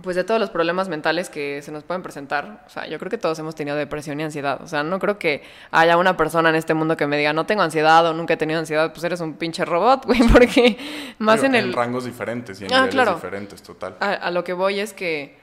pues 0.01 0.15
de 0.15 0.23
todos 0.23 0.39
los 0.39 0.49
problemas 0.49 0.87
mentales 0.87 1.29
que 1.29 1.61
se 1.61 1.71
nos 1.71 1.83
pueden 1.83 2.01
presentar, 2.03 2.63
o 2.65 2.69
sea, 2.69 2.87
yo 2.87 2.97
creo 2.99 3.09
que 3.09 3.17
todos 3.17 3.37
hemos 3.39 3.53
tenido 3.55 3.75
depresión 3.75 4.19
y 4.19 4.23
ansiedad, 4.23 4.61
o 4.61 4.67
sea, 4.67 4.81
no 4.83 4.97
creo 4.99 5.19
que 5.19 5.43
haya 5.71 5.97
una 5.97 6.15
persona 6.15 6.49
en 6.49 6.55
este 6.55 6.73
mundo 6.73 6.95
que 6.95 7.05
me 7.05 7.17
diga, 7.17 7.33
"No 7.33 7.45
tengo 7.45 7.63
ansiedad" 7.63 8.05
o 8.07 8.13
"Nunca 8.13 8.35
he 8.35 8.37
tenido 8.37 8.59
ansiedad", 8.59 8.91
pues 8.93 9.03
eres 9.03 9.19
un 9.19 9.33
pinche 9.33 9.65
robot, 9.65 10.05
güey, 10.07 10.21
porque 10.31 10.77
más 11.17 11.41
Pero 11.41 11.47
en 11.47 11.55
el 11.55 11.73
rangos 11.73 12.05
diferentes 12.05 12.61
y 12.61 12.65
en 12.65 12.71
Ah, 12.73 12.75
niveles 12.77 12.93
claro. 12.95 13.15
diferentes, 13.15 13.61
total. 13.61 13.97
a, 13.99 14.13
a 14.13 14.31
lo 14.31 14.43
que 14.43 14.53
voy 14.53 14.79
es 14.79 14.93
que 14.93 15.37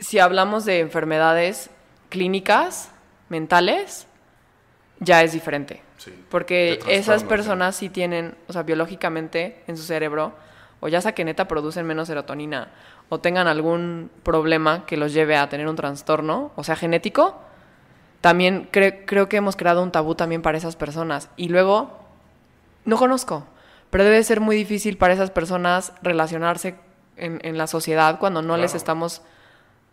si 0.00 0.18
hablamos 0.18 0.64
de 0.64 0.80
enfermedades 0.80 1.70
clínicas, 2.08 2.90
mentales, 3.28 4.06
ya 5.00 5.22
es 5.22 5.32
diferente. 5.32 5.82
Sí. 5.98 6.12
Porque 6.30 6.78
esas 6.88 7.24
personas 7.24 7.76
sí 7.76 7.88
tienen, 7.88 8.36
o 8.46 8.52
sea, 8.52 8.62
biológicamente 8.62 9.62
en 9.66 9.76
su 9.76 9.82
cerebro, 9.82 10.34
o 10.80 10.88
ya 10.88 11.00
sea 11.00 11.12
que 11.12 11.24
neta 11.24 11.48
producen 11.48 11.86
menos 11.86 12.08
serotonina, 12.08 12.68
o 13.08 13.20
tengan 13.20 13.46
algún 13.46 14.10
problema 14.22 14.84
que 14.86 14.96
los 14.96 15.12
lleve 15.12 15.36
a 15.36 15.48
tener 15.48 15.68
un 15.68 15.76
trastorno, 15.76 16.52
o 16.56 16.64
sea, 16.64 16.76
genético, 16.76 17.40
también 18.20 18.68
cre- 18.72 19.04
creo 19.06 19.28
que 19.28 19.36
hemos 19.36 19.56
creado 19.56 19.82
un 19.82 19.90
tabú 19.92 20.14
también 20.14 20.42
para 20.42 20.58
esas 20.58 20.76
personas. 20.76 21.30
Y 21.36 21.48
luego, 21.48 21.98
no 22.84 22.96
conozco, 22.96 23.44
pero 23.90 24.04
debe 24.04 24.22
ser 24.24 24.40
muy 24.40 24.56
difícil 24.56 24.98
para 24.98 25.14
esas 25.14 25.30
personas 25.30 25.92
relacionarse 26.02 26.76
en, 27.16 27.40
en 27.42 27.56
la 27.58 27.66
sociedad 27.66 28.18
cuando 28.18 28.42
no 28.42 28.56
les 28.56 28.74
estamos 28.74 29.22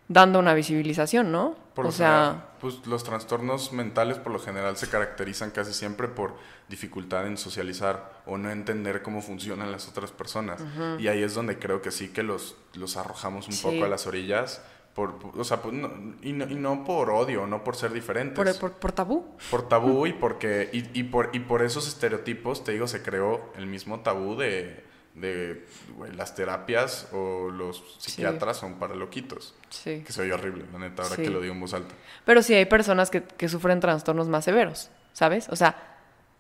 dando 0.08 0.40
una 0.40 0.54
visibilización, 0.54 1.32
¿no? 1.32 1.56
Por 1.74 1.88
o 1.88 1.92
sea, 1.92 2.08
general, 2.08 2.42
pues 2.66 2.88
los 2.88 3.04
trastornos 3.04 3.74
mentales 3.74 4.18
por 4.18 4.32
lo 4.34 4.40
general 4.40 4.76
se 4.76 4.90
caracterizan 4.90 5.52
casi 5.52 5.72
siempre 5.72 6.08
por 6.08 6.34
dificultad 6.68 7.28
en 7.28 7.38
socializar 7.38 8.24
o 8.26 8.40
no 8.40 8.50
entender 8.50 9.04
cómo 9.04 9.22
funcionan 9.22 9.72
las 9.72 9.88
otras 9.88 10.12
personas. 10.12 10.64
Y 10.98 11.08
ahí 11.08 11.22
es 11.22 11.36
donde 11.36 11.60
creo 11.60 11.84
que 11.84 11.92
sí 11.92 12.10
que 12.10 12.24
los, 12.24 12.56
los 12.74 12.98
arrojamos 12.98 13.46
un 13.48 13.54
Sí. 13.54 13.62
poco 13.64 13.86
a 13.86 13.88
las 13.88 14.08
orillas. 14.08 14.64
Por, 14.96 15.20
por- 15.20 15.40
o 15.40 15.44
sea, 15.44 15.62
pues, 15.62 15.76
no- 15.76 15.92
y, 16.24 16.34
no, 16.34 16.46
y 16.50 16.56
no 16.56 16.84
por 16.86 17.12
odio, 17.12 17.46
no 17.46 17.64
por 17.64 17.76
ser 17.76 17.92
diferentes. 17.94 18.36
por, 18.58 18.72
por, 18.72 18.80
por 18.80 18.92
tabú. 18.94 19.26
Por 19.52 19.68
tabú 19.68 20.08
y 20.08 20.14
porque 20.14 20.70
y, 20.74 21.00
y 21.00 21.04
por 21.04 21.30
y 21.34 21.40
por 21.42 21.62
esos 21.62 21.88
estereotipos 21.88 22.64
te 22.64 22.72
digo 22.72 22.88
se 22.88 23.04
creó 23.04 23.52
el 23.58 23.68
mismo 23.68 24.00
tabú 24.00 24.36
de, 24.38 24.84
de 25.16 25.66
las 26.14 26.36
terapias 26.36 27.08
o 27.14 27.50
los 27.50 27.96
psiquiatras 28.00 28.58
son 28.58 28.76
para 28.76 28.96
loquitos 28.96 29.54
Sí. 29.70 30.04
que 30.06 30.12
se 30.12 30.22
oye 30.22 30.34
horrible 30.34 30.66
la 30.74 30.80
neta 30.80 31.04
ahora 31.04 31.16
Sí. 31.16 31.24
que 31.24 31.30
lo 31.30 31.40
digo 31.42 31.54
en 31.54 31.60
voz 31.62 31.74
alta 31.74 31.96
Pero 32.26 32.42
sí 32.42 32.54
hay 32.54 32.66
personas 32.66 33.10
que, 33.10 33.24
que 33.24 33.48
sufren 33.50 33.80
trastornos 33.80 34.28
más 34.28 34.44
severos, 34.44 34.90
¿sabes? 35.14 35.48
O 35.50 35.56
sea, 35.56 35.78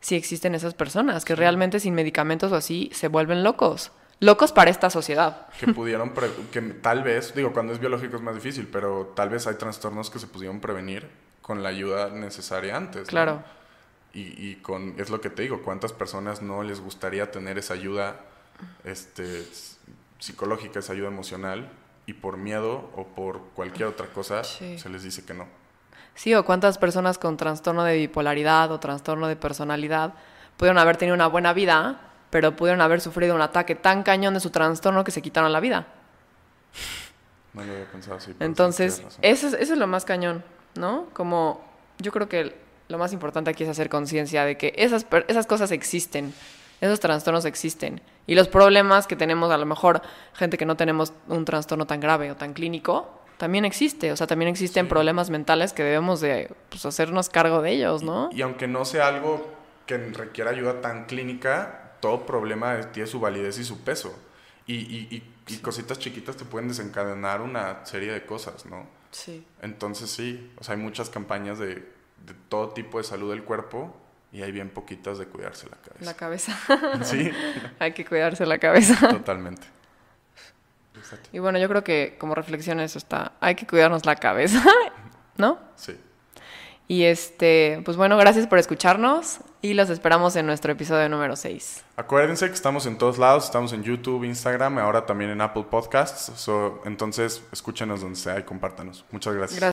sí 0.01 0.15
existen 0.15 0.55
esas 0.55 0.73
personas 0.73 1.23
que 1.23 1.35
realmente 1.35 1.79
sin 1.79 1.95
medicamentos 1.95 2.51
o 2.51 2.55
así 2.55 2.89
se 2.93 3.07
vuelven 3.07 3.43
locos. 3.43 3.91
Locos 4.19 4.51
para 4.51 4.69
esta 4.71 4.89
sociedad. 4.89 5.47
que 5.59 5.67
pudieron 5.73 6.13
pre- 6.13 6.29
que 6.51 6.61
tal 6.61 7.03
vez 7.03 7.33
digo 7.35 7.53
cuando 7.53 7.71
es 7.73 7.79
biológico 7.79 8.15
es 8.17 8.21
más 8.21 8.35
difícil 8.35 8.67
pero 8.67 9.13
tal 9.15 9.29
vez 9.29 9.47
hay 9.47 9.55
trastornos 9.55 10.09
que 10.09 10.19
se 10.19 10.27
pudieron 10.27 10.59
prevenir 10.61 11.09
con 11.41 11.63
la 11.63 11.69
ayuda 11.69 12.09
necesaria 12.09 12.75
antes 12.75 13.03
¿no? 13.03 13.07
Claro. 13.07 13.43
y, 14.13 14.21
y 14.49 14.55
con 14.61 14.95
es 14.99 15.09
lo 15.09 15.19
que 15.21 15.29
te 15.29 15.41
digo 15.43 15.61
cuántas 15.63 15.91
personas 15.93 16.41
no 16.41 16.63
les 16.63 16.79
gustaría 16.81 17.29
tener 17.31 17.57
esa 17.57 17.73
ayuda 17.73 18.21
este 18.83 19.45
psicológica 20.19 20.79
esa 20.79 20.93
ayuda 20.93 21.07
emocional 21.07 21.69
y 22.05 22.13
por 22.13 22.37
miedo 22.37 22.89
o 22.95 23.05
por 23.05 23.41
cualquier 23.55 23.87
otra 23.87 24.07
cosa 24.07 24.43
Sí. 24.43 24.77
se 24.79 24.89
les 24.89 25.03
dice 25.03 25.25
que 25.25 25.33
no 25.33 25.47
Sí, 26.15 26.33
o 26.33 26.45
cuántas 26.45 26.77
personas 26.77 27.17
con 27.17 27.35
trastorno 27.35 27.83
de 27.83 27.97
bipolaridad 27.97 28.71
o 28.71 28.79
trastorno 28.79 29.27
de 29.27 29.35
personalidad 29.35 30.13
pudieron 30.55 30.77
haber 30.77 30.95
tenido 30.95 31.13
una 31.13 31.27
buena 31.27 31.51
vida, 31.51 31.99
pero 32.29 32.55
pudieron 32.55 32.79
haber 32.79 33.01
sufrido 33.01 33.35
un 33.35 33.41
ataque 33.41 33.75
tan 33.75 34.01
cañón 34.03 34.33
de 34.33 34.39
su 34.39 34.49
trastorno 34.49 35.03
que 35.03 35.11
se 35.11 35.21
quitaron 35.21 35.51
la 35.51 35.59
vida. 35.59 35.87
no 37.53 37.63
lo 37.65 37.73
había 37.73 37.85
pensado 37.91 38.15
así 38.15 38.33
Entonces, 38.39 39.03
eso 39.21 39.47
es, 39.47 39.53
eso 39.53 39.73
es 39.73 39.77
lo 39.79 39.87
más 39.87 40.05
cañón, 40.05 40.43
¿no? 40.75 41.07
Como 41.11 41.61
yo 41.99 42.13
creo 42.13 42.29
que 42.29 42.55
lo 42.87 42.97
más 42.97 43.11
importante 43.11 43.49
aquí 43.49 43.63
es 43.63 43.69
hacer 43.69 43.89
conciencia 43.89 44.45
de 44.45 44.57
que 44.57 44.73
esas, 44.77 45.05
esas 45.27 45.47
cosas 45.47 45.71
existen, 45.71 46.33
esos 46.79 47.01
trastornos 47.01 47.43
existen. 47.43 48.01
Y 48.27 48.35
los 48.35 48.47
problemas 48.47 49.07
que 49.07 49.15
tenemos, 49.15 49.51
a 49.51 49.57
lo 49.57 49.65
mejor 49.65 50.01
gente 50.33 50.57
que 50.57 50.65
no 50.65 50.75
tenemos 50.77 51.13
un 51.27 51.45
trastorno 51.45 51.85
tan 51.85 51.99
grave 51.99 52.31
o 52.31 52.35
tan 52.35 52.53
clínico, 52.53 53.21
también 53.37 53.65
existe. 53.65 54.11
O 54.11 54.15
sea, 54.15 54.27
también 54.27 54.49
existen 54.49 54.85
Sí. 54.85 54.89
problemas 54.89 55.29
mentales 55.29 55.73
que 55.73 55.83
debemos 55.83 56.21
de 56.21 56.51
pues, 56.69 56.85
hacernos 56.85 57.29
cargo 57.29 57.61
de 57.61 57.71
ellos, 57.71 58.01
¿no? 58.03 58.29
y 58.31 58.41
aunque 58.41 58.67
no 58.67 58.85
sea 58.85 59.07
algo 59.07 59.45
que 59.85 59.97
requiera 59.97 60.49
ayuda 60.51 60.81
tan 60.81 61.05
clínica 61.05 61.91
todo 61.99 62.25
problema 62.25 62.79
tiene 62.91 63.07
su 63.07 63.19
validez 63.19 63.57
y 63.59 63.63
su 63.63 63.81
peso 63.83 64.17
y, 64.67 64.75
y, 64.75 65.07
y- 65.11 65.53
y 65.53 65.57
cositas 65.57 65.99
chiquitas 65.99 66.35
te 66.37 66.43
pueden 66.45 66.67
desencadenar 66.67 67.41
una 67.41 67.85
serie 67.85 68.11
de 68.11 68.25
cosas 68.25 68.65
no 68.65 68.87
Sí. 69.11 69.45
Entonces 69.61 70.09
sí, 70.09 70.51
o 70.57 70.63
sea, 70.63 70.75
hay 70.75 70.81
muchas 70.81 71.09
campañas 71.09 71.57
de, 71.59 71.75
de 71.75 72.33
todo 72.49 72.69
tipo 72.69 72.97
de 72.97 73.03
salud 73.03 73.29
del 73.31 73.43
cuerpo 73.43 73.95
y 74.35 74.43
hay 74.43 74.51
bien 74.51 74.69
poquitas 74.69 75.17
de 75.17 75.27
cuidarse 75.27 75.67
la 75.69 75.77
La 76.05 76.13
cabeza. 76.13 76.53
cabeza. 76.67 77.03
Sí, 77.05 77.31
Hay 77.79 77.93
que 77.93 78.03
cuidarse 78.03 78.45
la 78.45 78.57
cabeza. 78.57 79.07
totalmente. 79.07 79.63
Exacto. 80.97 81.29
Y 81.31 81.39
bueno, 81.39 81.57
yo 81.57 81.69
creo 81.69 81.83
que 81.83 82.15
como 82.19 82.35
reflexión 82.35 82.79
eso 82.79 82.97
está. 82.97 83.33
Hay 83.39 83.55
que 83.55 83.65
cuidarnos 83.65 84.05
la 84.05 84.15
cabeza, 84.17 84.63
¿no? 85.37 85.57
Sí. 85.75 85.97
Y 86.87 87.03
este, 87.05 87.81
pues 87.83 87.97
bueno, 87.97 88.15
gracias 88.17 88.45
por 88.45 88.59
escucharnos 88.59 89.39
y 89.61 89.73
los 89.73 89.89
esperamos 89.89 90.35
en 90.35 90.45
nuestro 90.45 90.71
episodio 90.71 91.09
número 91.09 91.35
6. 91.35 91.83
Acuérdense 91.95 92.47
que 92.47 92.53
estamos 92.53 92.85
en 92.85 92.97
todos 92.99 93.17
lados, 93.17 93.45
estamos 93.45 93.73
en 93.73 93.81
YouTube, 93.83 94.23
Instagram, 94.23 94.77
ahora 94.77 95.05
también 95.05 95.31
en 95.31 95.41
Apple 95.41 95.65
Podcasts. 95.71 96.31
So, 96.35 96.81
entonces, 96.85 97.41
escúchenos 97.51 98.01
donde 98.01 98.17
sea 98.19 98.37
y 98.37 98.43
compártanos. 98.43 99.03
Muchas 99.11 99.33
gracias. 99.33 99.59
Gracias. 99.59 99.63